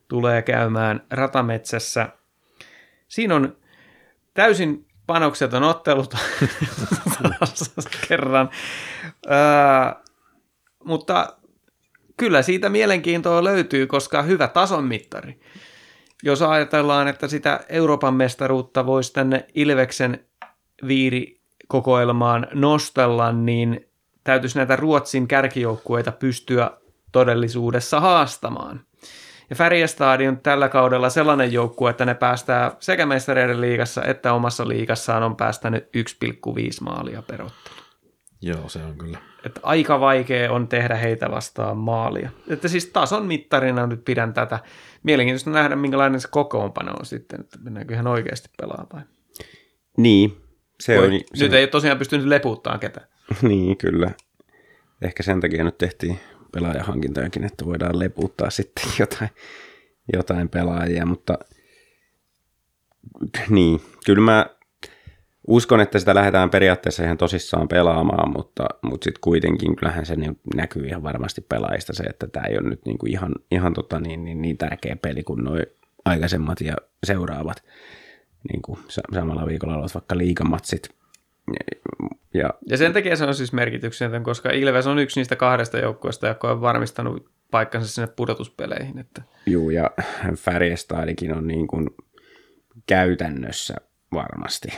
[0.09, 2.09] tulee käymään ratametsässä.
[3.09, 3.57] Siinä on
[4.35, 6.05] täysin panokseton ottelu
[8.09, 8.51] kerran,
[9.27, 9.35] öö,
[10.85, 11.37] mutta
[12.23, 15.41] kyllä siitä mielenkiintoa löytyy, koska hyvä tason mittari.
[16.23, 20.25] Jos ajatellaan, että sitä Euroopan mestaruutta voisi tänne Ilveksen
[20.87, 23.87] viirikokoelmaan nostella, niin
[24.25, 26.71] täytyisi näitä Ruotsin kärkijoukkueita pystyä
[27.13, 28.81] todellisuudessa haastamaan.
[29.51, 34.69] Ja Färjestad on tällä kaudella sellainen joukkue, että ne päästää sekä mestareiden liigassa että omassa
[34.69, 35.91] liigassaan on päästänyt 1,5
[36.81, 37.82] maalia per ottelu.
[38.43, 39.19] Joo, se on kyllä.
[39.45, 42.31] Että aika vaikea on tehdä heitä vastaan maalia.
[42.49, 44.59] Että siis tason mittarina nyt pidän tätä.
[45.03, 49.03] Mielenkiintoista nähdä, minkälainen se kokoonpano on sitten, että mennäänkö ihan oikeasti pelaa vai.
[49.97, 50.37] Niin,
[50.81, 51.21] se Voi, on...
[51.35, 53.07] Se, nyt ei ole tosiaan pystynyt lepuuttaan ketään.
[53.43, 54.11] niin, kyllä.
[55.03, 56.21] Ehkä sen takia nyt tehtiin
[56.53, 59.31] pelaajahankintojakin, että voidaan leputtaa sitten jotain,
[60.13, 61.39] jotain pelaajia, mutta
[63.49, 64.47] niin, kyllä mä
[65.49, 70.41] uskon, että sitä lähdetään periaatteessa ihan tosissaan pelaamaan, mutta, mutta sitten kuitenkin kyllähän se niin
[70.55, 74.01] näkyy ihan varmasti pelaajista se, että tämä ei ole nyt niin kuin ihan, ihan tota
[74.01, 75.57] niin, niin, niin tärkeä peli kuin nuo
[76.05, 77.65] aikaisemmat ja seuraavat
[78.53, 80.89] niin kuin sa- samalla viikolla olevat vaikka liigamatsit.
[82.35, 86.29] Ja Ja sen takia se on siis merkityksetön, koska Ilves on yksi niistä kahdesta joukkueesta,
[86.29, 88.99] joka on varmistanut paikkansa sinne pudotuspeleihin.
[88.99, 89.91] Että Juu, ja
[90.37, 91.91] Färjestadikin on niin kuin
[92.87, 93.75] käytännössä
[94.13, 94.69] varmasti.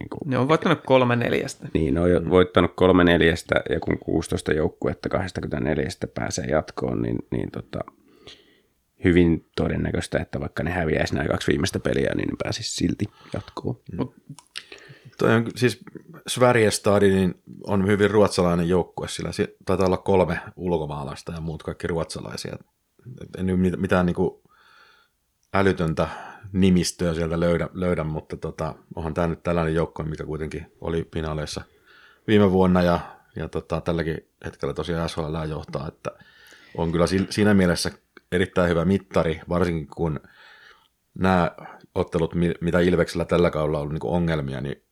[0.00, 1.68] Niin, kuin, ne on voittanut kolme neljästä.
[1.74, 7.18] niin, ne on jo voittanut kolme neljästä, ja kun 16 joukkuetta 24 pääsee jatkoon, niin,
[7.30, 7.78] niin tota,
[9.04, 13.80] hyvin todennäköistä, että vaikka ne häviäisi nämä kaksi viimeistä peliä, niin ne pääsisi silti jatkoon.
[13.96, 14.14] Mut
[15.18, 15.80] Toi on, siis
[16.26, 21.86] Sverigestad niin on hyvin ruotsalainen joukkue, sillä si- taitaa olla kolme ulkomaalaista ja muut kaikki
[21.86, 22.56] ruotsalaisia.
[23.22, 24.30] Et En mitään niin kuin
[25.54, 26.08] älytöntä
[26.52, 31.62] nimistöä sieltä löydä, löydä mutta tota, onhan tämä nyt tällainen joukkue, mikä kuitenkin oli finaaleissa
[32.26, 33.00] viime vuonna ja,
[33.36, 36.10] ja tota, tälläkin hetkellä tosiaan SHL johtaa, että
[36.76, 37.90] on kyllä si- siinä mielessä
[38.32, 40.20] erittäin hyvä mittari, varsinkin kun
[41.14, 41.50] nämä
[41.94, 44.82] ottelut, mi- mitä Ilveksellä tällä kaudella on ollut niin ongelmia, niin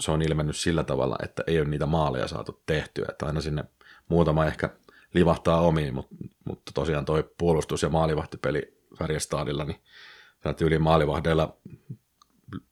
[0.00, 3.64] se on ilmennyt sillä tavalla, että ei ole niitä maaleja saatu tehtyä, että aina sinne
[4.08, 4.70] muutama ehkä
[5.14, 9.80] livahtaa omiin, mutta, mutta tosiaan toi puolustus- ja maalivahtipeli Färjestadilla, niin
[10.60, 11.56] yli maalivahdeilla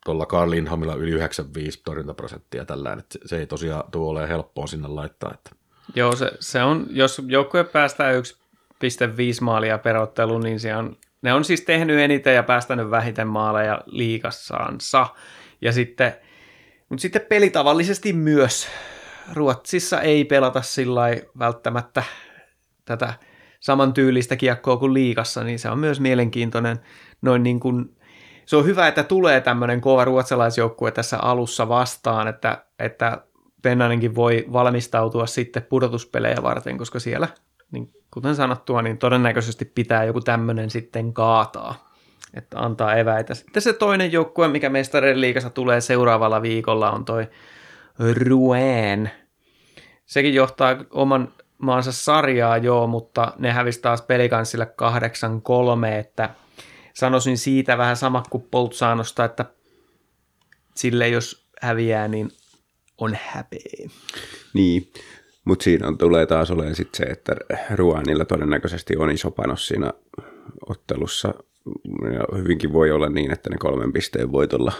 [0.05, 4.89] tuolla Carl Lindhamilla yli 95 torjuntaprosenttia tällä, että se ei tosiaan tule olemaan helppoa sinne
[4.89, 5.35] laittaa.
[5.35, 5.51] Että.
[5.95, 8.23] Joo, se, se on, jos joukkue päästään 1,5
[9.41, 15.07] maalia perotteluun, niin se on, ne on siis tehnyt eniten ja päästänyt vähiten maaleja liikassaansa.
[15.61, 16.13] Ja sitten,
[16.89, 18.69] mutta sitten pelitavallisesti myös
[19.33, 21.03] Ruotsissa ei pelata sillä
[21.39, 22.03] välttämättä
[22.85, 23.15] tätä
[23.61, 26.81] samantyylistä kiekkoa kuin liikassa, niin se on myös mielenkiintoinen
[27.23, 27.99] noin niin kuin
[28.47, 33.23] se on hyvä, että tulee tämmöinen kova ruotsalaisjoukkue tässä alussa vastaan, että, että
[33.63, 37.29] Pennanenkin voi valmistautua sitten pudotuspelejä varten, koska siellä,
[37.73, 41.93] niin kuten sanottua, niin todennäköisesti pitää joku tämmöinen sitten kaataa,
[42.35, 43.35] että antaa eväitä.
[43.35, 47.29] Sitten se toinen joukkue, mikä mestarien liikassa tulee seuraavalla viikolla, on toi
[48.29, 49.11] Rouen.
[50.07, 54.75] Sekin johtaa oman maansa sarjaa joo, mutta ne hävisi taas pelikanssille
[55.87, 56.31] 8-3, että
[56.99, 59.45] sanoisin siitä vähän sama kuin Poltsaanosta, että
[60.75, 62.31] sille jos häviää, niin
[62.99, 63.89] on häpeä.
[64.55, 64.93] Niin,
[65.45, 67.37] mutta siinä on, tulee taas olemaan sit se, että
[67.75, 69.93] Ruanilla todennäköisesti on iso panos siinä
[70.69, 71.35] ottelussa.
[72.13, 74.73] Ja hyvinkin voi olla niin, että ne kolmen pisteen voitolla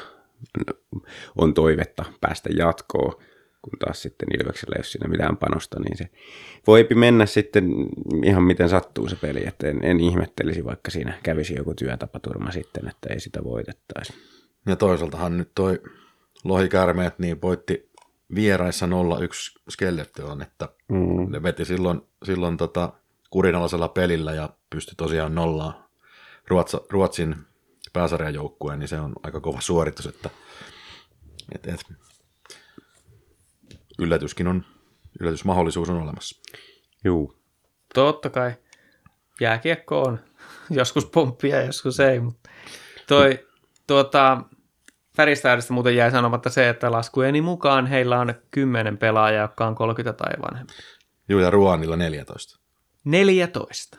[1.37, 3.23] on toivetta päästä jatkoon,
[3.71, 6.09] kun taas sitten Ilveksellä ei ole siinä mitään panosta, niin se
[6.67, 7.65] voipi mennä sitten
[8.25, 12.89] ihan miten sattuu se peli, että en, en ihmettelisi, vaikka siinä kävisi joku työtapaturma sitten,
[12.89, 14.13] että ei sitä voitettaisi.
[14.67, 15.83] Ja toisaaltahan nyt toi
[16.45, 17.91] lohikärmeet niin voitti
[18.35, 18.91] vieraissa 0-1
[19.71, 21.33] Skellefteon, että mm.
[21.33, 22.93] ne veti silloin, silloin tota
[23.31, 25.89] kurinalaisella pelillä ja pystyi tosiaan nollaa
[26.49, 27.37] Ruotsa, Ruotsin
[27.93, 30.31] pääsarjajoukkueen, niin se on aika kova suoritus, että
[31.55, 31.81] et, et,
[33.99, 34.65] yllätyskin on,
[35.21, 36.43] yllätysmahdollisuus on olemassa.
[37.05, 37.39] Juu.
[37.95, 38.53] Totta kai.
[39.41, 40.19] Jääkiekko on
[40.71, 42.51] joskus pomppia joskus ei, mutta
[43.07, 43.47] toi
[43.87, 44.43] tuota,
[45.17, 50.25] Färjestadista muuten jäi sanomatta se, että laskujeni mukaan heillä on kymmenen pelaajaa, jotka on 30
[50.25, 50.73] tai vanhempi.
[51.29, 52.61] Joo, ja Ruanilla 14.
[53.05, 53.99] 14.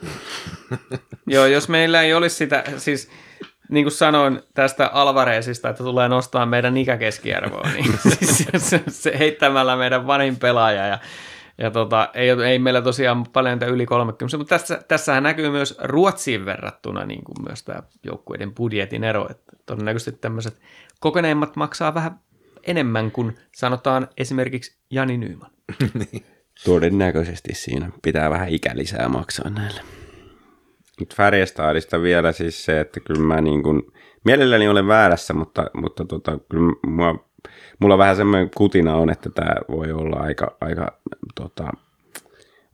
[1.28, 3.10] Joo, jos meillä ei olisi sitä, siis
[3.70, 9.76] niin kuin sanoin tästä Alvarezista, että tulee nostaa meidän ikäkeskiarvoa, niin siis se, se, heittämällä
[9.76, 10.99] meidän vanhin pelaaja ja
[11.57, 16.45] ja tota, ei, ei meillä tosiaan paljon yli 30, mutta tässä, tässähän näkyy myös Ruotsiin
[16.45, 20.59] verrattuna niin kuin myös tämä joukkueiden budjetin ero, että todennäköisesti tämmöiset
[20.99, 22.20] kokeneimmat maksaa vähän
[22.63, 25.51] enemmän kuin sanotaan esimerkiksi Jani Nyyman.
[26.11, 26.26] niin.
[26.65, 29.99] Todennäköisesti siinä pitää vähän ikälisää maksaa näille.
[31.00, 33.82] Mutta Färjestadista vielä siis se, että kyllä mä niin kuin,
[34.26, 37.30] mielelläni olen väärässä, mutta, mutta tota, kyllä mua,
[37.80, 41.00] mulla vähän semmoinen kutina on, että tämä voi olla aika, aika,
[41.36, 41.72] tota,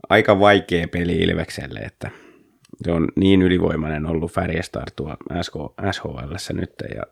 [0.10, 2.12] aika vaikea peli Ilvekselle, että
[2.84, 5.54] se on niin ylivoimainen ollut Färjestad tuo SH,
[5.92, 7.04] SHL nyt ja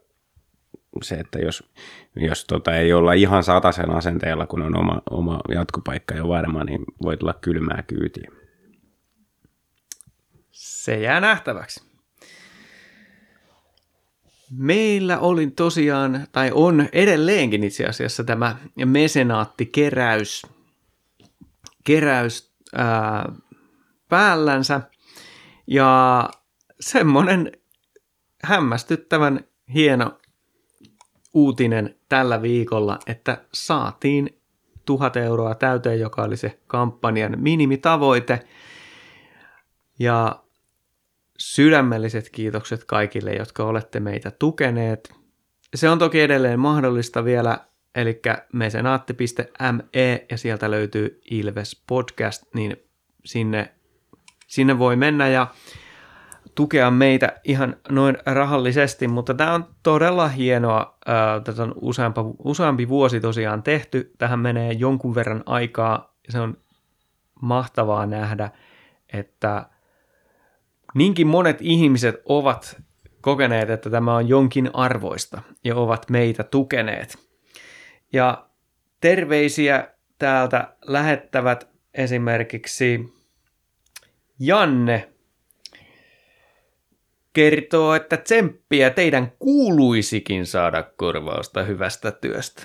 [1.02, 1.72] se, että jos,
[2.16, 6.86] jos tota ei olla ihan sataisen asenteella, kun on oma, oma jatkopaikka jo varma, niin
[7.02, 8.32] voi tulla kylmää kyytiä.
[10.54, 11.84] Se jää nähtäväksi.
[14.52, 20.42] Meillä oli tosiaan, tai on edelleenkin itse asiassa tämä mesenaattikkeräys
[21.84, 23.32] keräys, ää,
[24.10, 24.82] päällänsä.
[25.68, 26.30] Ja
[26.80, 27.52] semmoinen
[28.44, 29.40] hämmästyttävän
[29.74, 30.20] hieno
[31.34, 34.42] uutinen tällä viikolla, että saatiin
[34.86, 38.48] tuhat euroa täyteen, joka oli se kampanjan minimitavoite.
[40.00, 40.43] Ja
[41.44, 45.16] sydämelliset kiitokset kaikille, jotka olette meitä tukeneet.
[45.76, 47.58] Se on toki edelleen mahdollista vielä,
[47.96, 48.22] eli
[48.54, 52.78] mesenaatti.me ja sieltä löytyy Ilves Podcast, niin
[53.26, 53.74] sinne,
[54.48, 55.48] sinne voi mennä ja
[56.56, 60.98] tukea meitä ihan noin rahallisesti, mutta tämä on todella hienoa.
[61.44, 64.12] Tätä on useampi, useampi vuosi tosiaan tehty.
[64.18, 66.58] Tähän menee jonkun verran aikaa ja se on
[67.42, 68.52] mahtavaa nähdä,
[69.14, 69.66] että
[70.94, 72.82] niinkin monet ihmiset ovat
[73.22, 77.18] kokeneet, että tämä on jonkin arvoista ja ovat meitä tukeneet.
[78.14, 78.46] Ja
[79.02, 79.88] terveisiä
[80.20, 83.14] täältä lähettävät esimerkiksi
[84.40, 85.10] Janne
[87.34, 92.64] kertoo, että tsemppiä teidän kuuluisikin saada korvausta hyvästä työstä.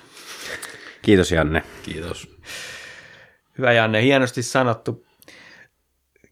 [1.01, 1.63] Kiitos Janne.
[1.83, 2.37] Kiitos.
[3.57, 5.05] Hyvä Janne, hienosti sanottu.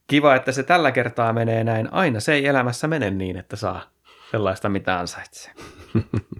[0.08, 1.94] Kiva, että se tällä kertaa menee näin.
[1.94, 3.92] Aina se ei elämässä mene niin, että saa
[4.32, 5.54] sellaista, mitä ansaitsee.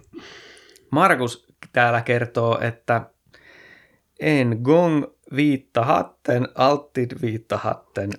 [0.90, 3.10] Markus täällä kertoo, että
[4.20, 5.04] en gong
[5.36, 8.10] Viittahatten, Altid Viittahatten,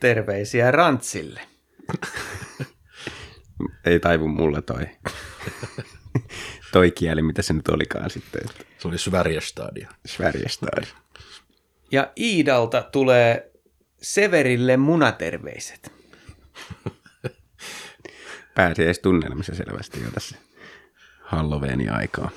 [0.00, 1.40] terveisiä Rantsille.
[3.86, 4.86] Ei taivu mulle toi,
[6.72, 8.42] toi kieli, mitä se nyt olikaan sitten.
[8.78, 9.88] Se oli Sverigestadia.
[10.06, 10.84] Sverigestad.
[11.92, 13.49] Ja Iidalta tulee
[14.02, 15.92] Severille munaterveiset.
[18.54, 20.36] Pääsiäistunnelmissa selvästi jo tässä
[21.20, 22.30] Halloweenin aikaa.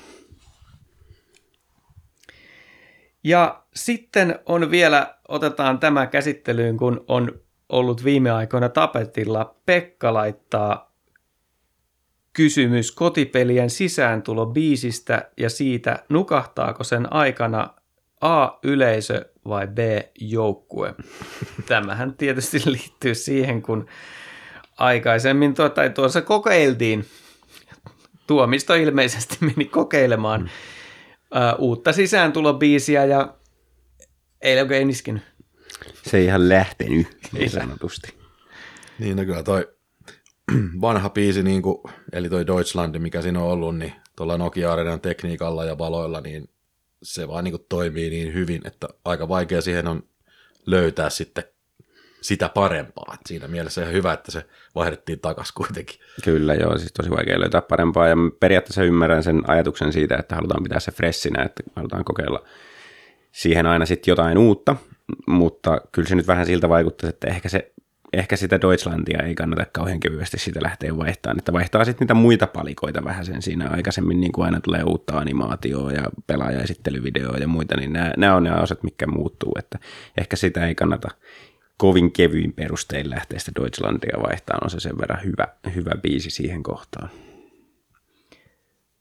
[3.24, 9.56] Ja sitten on vielä, otetaan tämä käsittelyyn, kun on ollut viime aikoina tapetilla.
[9.66, 10.94] Pekka laittaa
[12.32, 17.74] kysymys kotipelien sisääntulo biisistä ja siitä, nukahtaako sen aikana
[18.24, 18.58] A.
[18.62, 19.78] Yleisö vai B.
[20.20, 20.94] Joukkue.
[21.68, 23.86] Tämähän tietysti liittyy siihen, kun
[24.78, 27.04] aikaisemmin tuo, tai tuossa kokeiltiin,
[28.26, 30.46] tuomisto ilmeisesti meni kokeilemaan mm.
[30.46, 33.34] uh, uutta sisääntulobiisiä ja
[34.42, 35.22] ei oikein iskenyt.
[36.02, 38.14] Se ei ihan lähtenyt, niin sanotusti.
[38.98, 39.68] Niin, no kyllä toi
[40.80, 41.78] vanha biisi, niin kuin,
[42.12, 46.48] eli toi Deutschland, mikä siinä on ollut, niin tuolla Nokia Arenan tekniikalla ja valoilla, niin
[47.04, 50.02] se vaan niin toimii niin hyvin, että aika vaikea siihen on
[50.66, 51.44] löytää sitten
[52.20, 53.14] sitä parempaa.
[53.14, 54.44] Et siinä mielessä ihan hyvä, että se
[54.74, 56.00] vaihdettiin takas kuitenkin.
[56.24, 60.62] Kyllä joo, siis tosi vaikea löytää parempaa ja periaatteessa ymmärrän sen ajatuksen siitä, että halutaan
[60.62, 62.44] pitää se freshinä, että halutaan kokeilla
[63.32, 64.76] siihen aina sitten jotain uutta,
[65.26, 67.72] mutta kyllä se nyt vähän siltä vaikuttaa, että ehkä, se,
[68.18, 72.46] ehkä sitä Deutschlandia ei kannata kauhean kevyesti sitä lähteä vaihtamaan, että vaihtaa sitten niitä muita
[72.46, 77.76] palikoita vähän sen siinä aikaisemmin, niin kuin aina tulee uutta animaatioa ja pelaajaesittelyvideoa ja muita,
[77.76, 79.78] niin nämä, nämä on ne osat, mitkä muuttuu, että
[80.16, 81.08] ehkä sitä ei kannata
[81.76, 86.62] kovin kevyin perustein lähteä sitä Deutschlandia vaihtaa, on se sen verran hyvä, hyvä biisi siihen
[86.62, 87.10] kohtaan.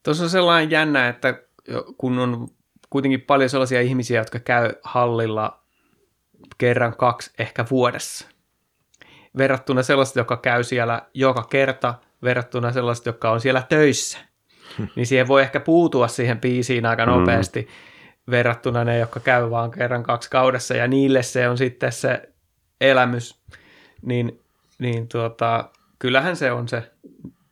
[0.04, 1.42] Tuossa on sellainen jännä, että
[1.98, 2.48] kun on
[2.90, 5.64] kuitenkin paljon sellaisia ihmisiä, jotka käy hallilla
[6.58, 8.28] kerran kaksi ehkä vuodessa,
[9.38, 14.18] verrattuna sellaista, joka käy siellä joka kerta, verrattuna sellaista, joka on siellä töissä,
[14.96, 18.32] niin siihen voi ehkä puutua siihen biisiin aika nopeasti, mm.
[18.32, 22.30] verrattuna ne, jotka käy vaan kerran kaksi kaudessa, ja niille se on sitten se
[22.82, 23.42] elämys,
[24.02, 24.40] niin,
[24.80, 25.70] niin tuota,
[26.00, 26.92] kyllähän se on se,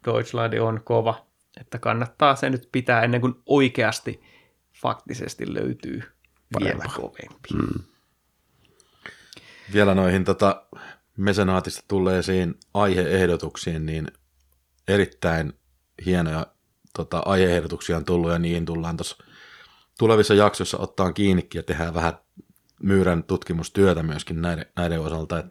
[0.05, 1.25] Deutschland on kova,
[1.59, 4.21] että kannattaa se nyt pitää ennen kuin oikeasti
[4.81, 6.03] faktisesti löytyy
[6.53, 6.83] Parempa.
[6.83, 7.53] vielä kovempi.
[7.53, 7.83] Mm.
[9.73, 10.65] Vielä noihin tota,
[11.17, 14.07] mesenaatista tulleisiin aiheehdotuksiin, niin
[14.87, 15.53] erittäin
[16.05, 16.47] hienoja
[16.95, 19.23] tota, aiheehdotuksia on tullut ja niihin tullaan tuossa
[19.99, 22.13] tulevissa jaksoissa ottaa kiinni ja tehdään vähän
[22.83, 25.39] myyrän tutkimustyötä myöskin näiden, näiden osalta.
[25.39, 25.45] Et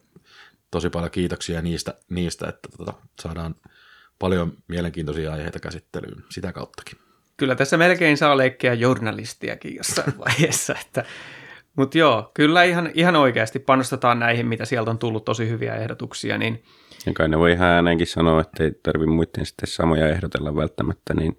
[0.71, 3.55] tosi paljon kiitoksia niistä, niistä että tota, saadaan
[4.19, 6.99] paljon mielenkiintoisia aiheita käsittelyyn sitä kauttakin.
[7.37, 11.05] Kyllä tässä melkein saa leikkiä journalistiakin jossain vaiheessa, että
[11.81, 16.39] mutta joo, kyllä ihan, ihan oikeasti panostetaan näihin, mitä sieltä on tullut tosi hyviä ehdotuksia.
[16.39, 16.63] Niin...
[17.07, 21.15] Ja kai ne voi ihan ääneenkin sanoa, että ei tarvitse muiden sitten samoja ehdotella välttämättä,
[21.15, 21.39] niin,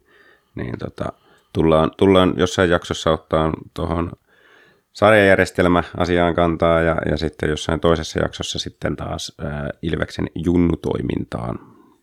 [0.55, 1.13] niin tota,
[1.53, 4.11] tullaan, tullaan jossain jaksossa ottaa tuohon
[4.93, 11.59] sarjajärjestelmä asiaan kantaa ja, ja sitten jossain toisessa jaksossa sitten taas ää, Ilveksen junnutoimintaan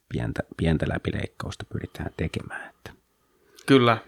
[0.09, 2.70] pientä, pientä läpileikkausta pyritään tekemään.
[2.70, 2.91] Että
[3.66, 3.99] Kyllä.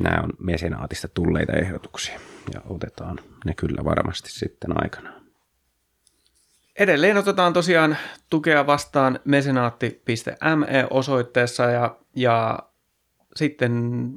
[0.00, 2.20] Nämä on mesenaatista tulleita ehdotuksia
[2.54, 5.20] ja otetaan ne kyllä varmasti sitten aikanaan.
[6.78, 7.96] Edelleen otetaan tosiaan
[8.30, 12.58] tukea vastaan mesenaatti.me osoitteessa ja, ja
[13.36, 13.72] sitten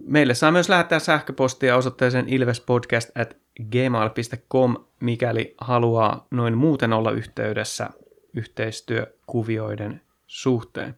[0.05, 3.37] meille saa myös lähettää sähköpostia osoitteeseen ilvespodcast at
[3.71, 7.89] gmail.com, mikäli haluaa noin muuten olla yhteydessä
[8.33, 10.97] yhteistyökuvioiden suhteen.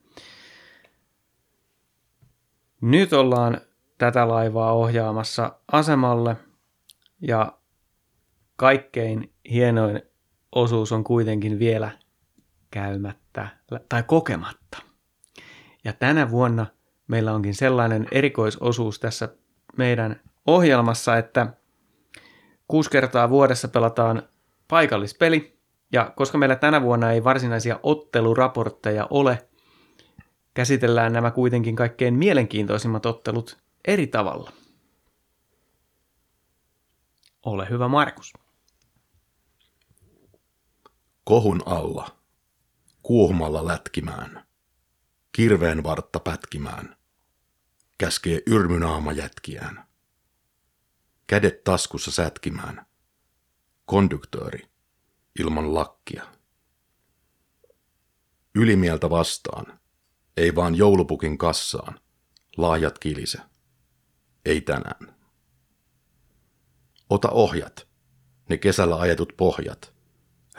[2.82, 3.62] Nyt ollaan
[3.98, 6.36] tätä laivaa ohjaamassa asemalle
[7.22, 7.58] ja
[8.56, 10.02] kaikkein hienoin
[10.52, 11.92] osuus on kuitenkin vielä
[12.72, 13.48] käymättä
[13.90, 14.78] tai kokematta.
[15.84, 16.66] Ja tänä vuonna
[17.08, 19.30] meillä onkin sellainen erikoisosuus tässä
[19.78, 21.48] meidän ohjelmassa, että
[22.68, 24.24] kuusi kertaa vuodessa pelataan
[24.68, 25.58] paikallispeli,
[25.94, 29.48] ja koska meillä tänä vuonna ei varsinaisia otteluraportteja ole,
[30.54, 34.52] käsitellään nämä kuitenkin kaikkein mielenkiintoisimmat ottelut eri tavalla.
[37.44, 38.34] Ole hyvä, Markus.
[41.24, 42.20] Kohun alla,
[43.04, 44.48] kuohumalla lätkimään,
[45.32, 46.98] kirveen vartta pätkimään,
[47.98, 49.88] käskee yrmynaama jätkiään.
[51.28, 52.86] Kädet taskussa sätkimään,
[53.86, 54.70] konduktööri
[55.40, 56.26] ilman lakkia.
[58.56, 59.80] Ylimieltä vastaan,
[60.38, 62.00] ei vaan joulupukin kassaan,
[62.58, 63.55] lahjat kilise.
[64.46, 65.16] Ei tänään.
[67.10, 67.88] Ota ohjat,
[68.50, 69.94] ne kesällä ajetut pohjat.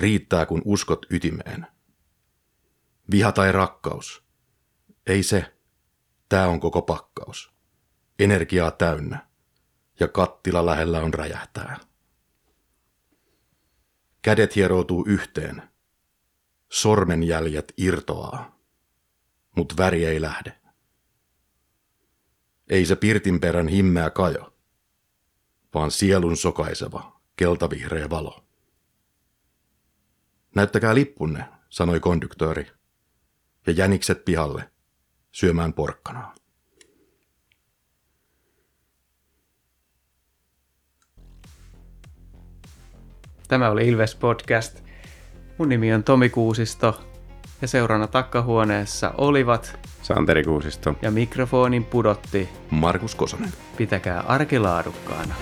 [0.00, 1.66] Riittää kun uskot ytimeen.
[3.10, 4.24] Viha tai rakkaus.
[5.06, 5.56] Ei se.
[6.28, 7.52] Tää on koko pakkaus.
[8.18, 9.28] Energiaa täynnä.
[10.00, 11.80] Ja kattila lähellä on räjähtää.
[14.22, 15.62] Kädet hieroutuu yhteen.
[16.72, 18.58] Sormenjäljet irtoaa.
[19.56, 20.60] Mut väri ei lähde.
[22.68, 24.54] Ei se pirtinperän himmeä kajo,
[25.74, 28.44] vaan sielun sokaiseva, keltavihreä valo.
[30.54, 32.66] Näyttäkää lippunne, sanoi konduktööri,
[33.66, 34.70] ja jänikset pihalle
[35.32, 36.34] syömään porkkanaa.
[43.48, 44.82] Tämä oli Ilves Podcast.
[45.58, 47.15] Mun nimi on Tomi Kuusisto
[47.62, 50.94] ja seurana takkahuoneessa olivat Santeri Kuusisto.
[51.02, 52.48] ja mikrofonin pudotti.
[52.70, 53.52] Markus Kosonen.
[53.76, 55.34] Pitäkää arkilaadukkaana.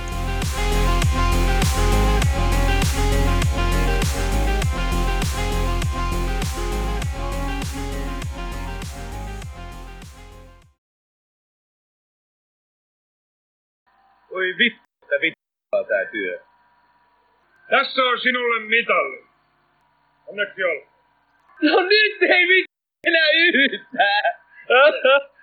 [14.30, 16.40] Oi vittu, että vittua tää työ.
[17.70, 19.24] Tässä on sinulle mitalli.
[20.26, 20.93] Onneksi olkoon.
[21.62, 22.74] No nyt ei vittu
[23.06, 24.34] enää yhtään.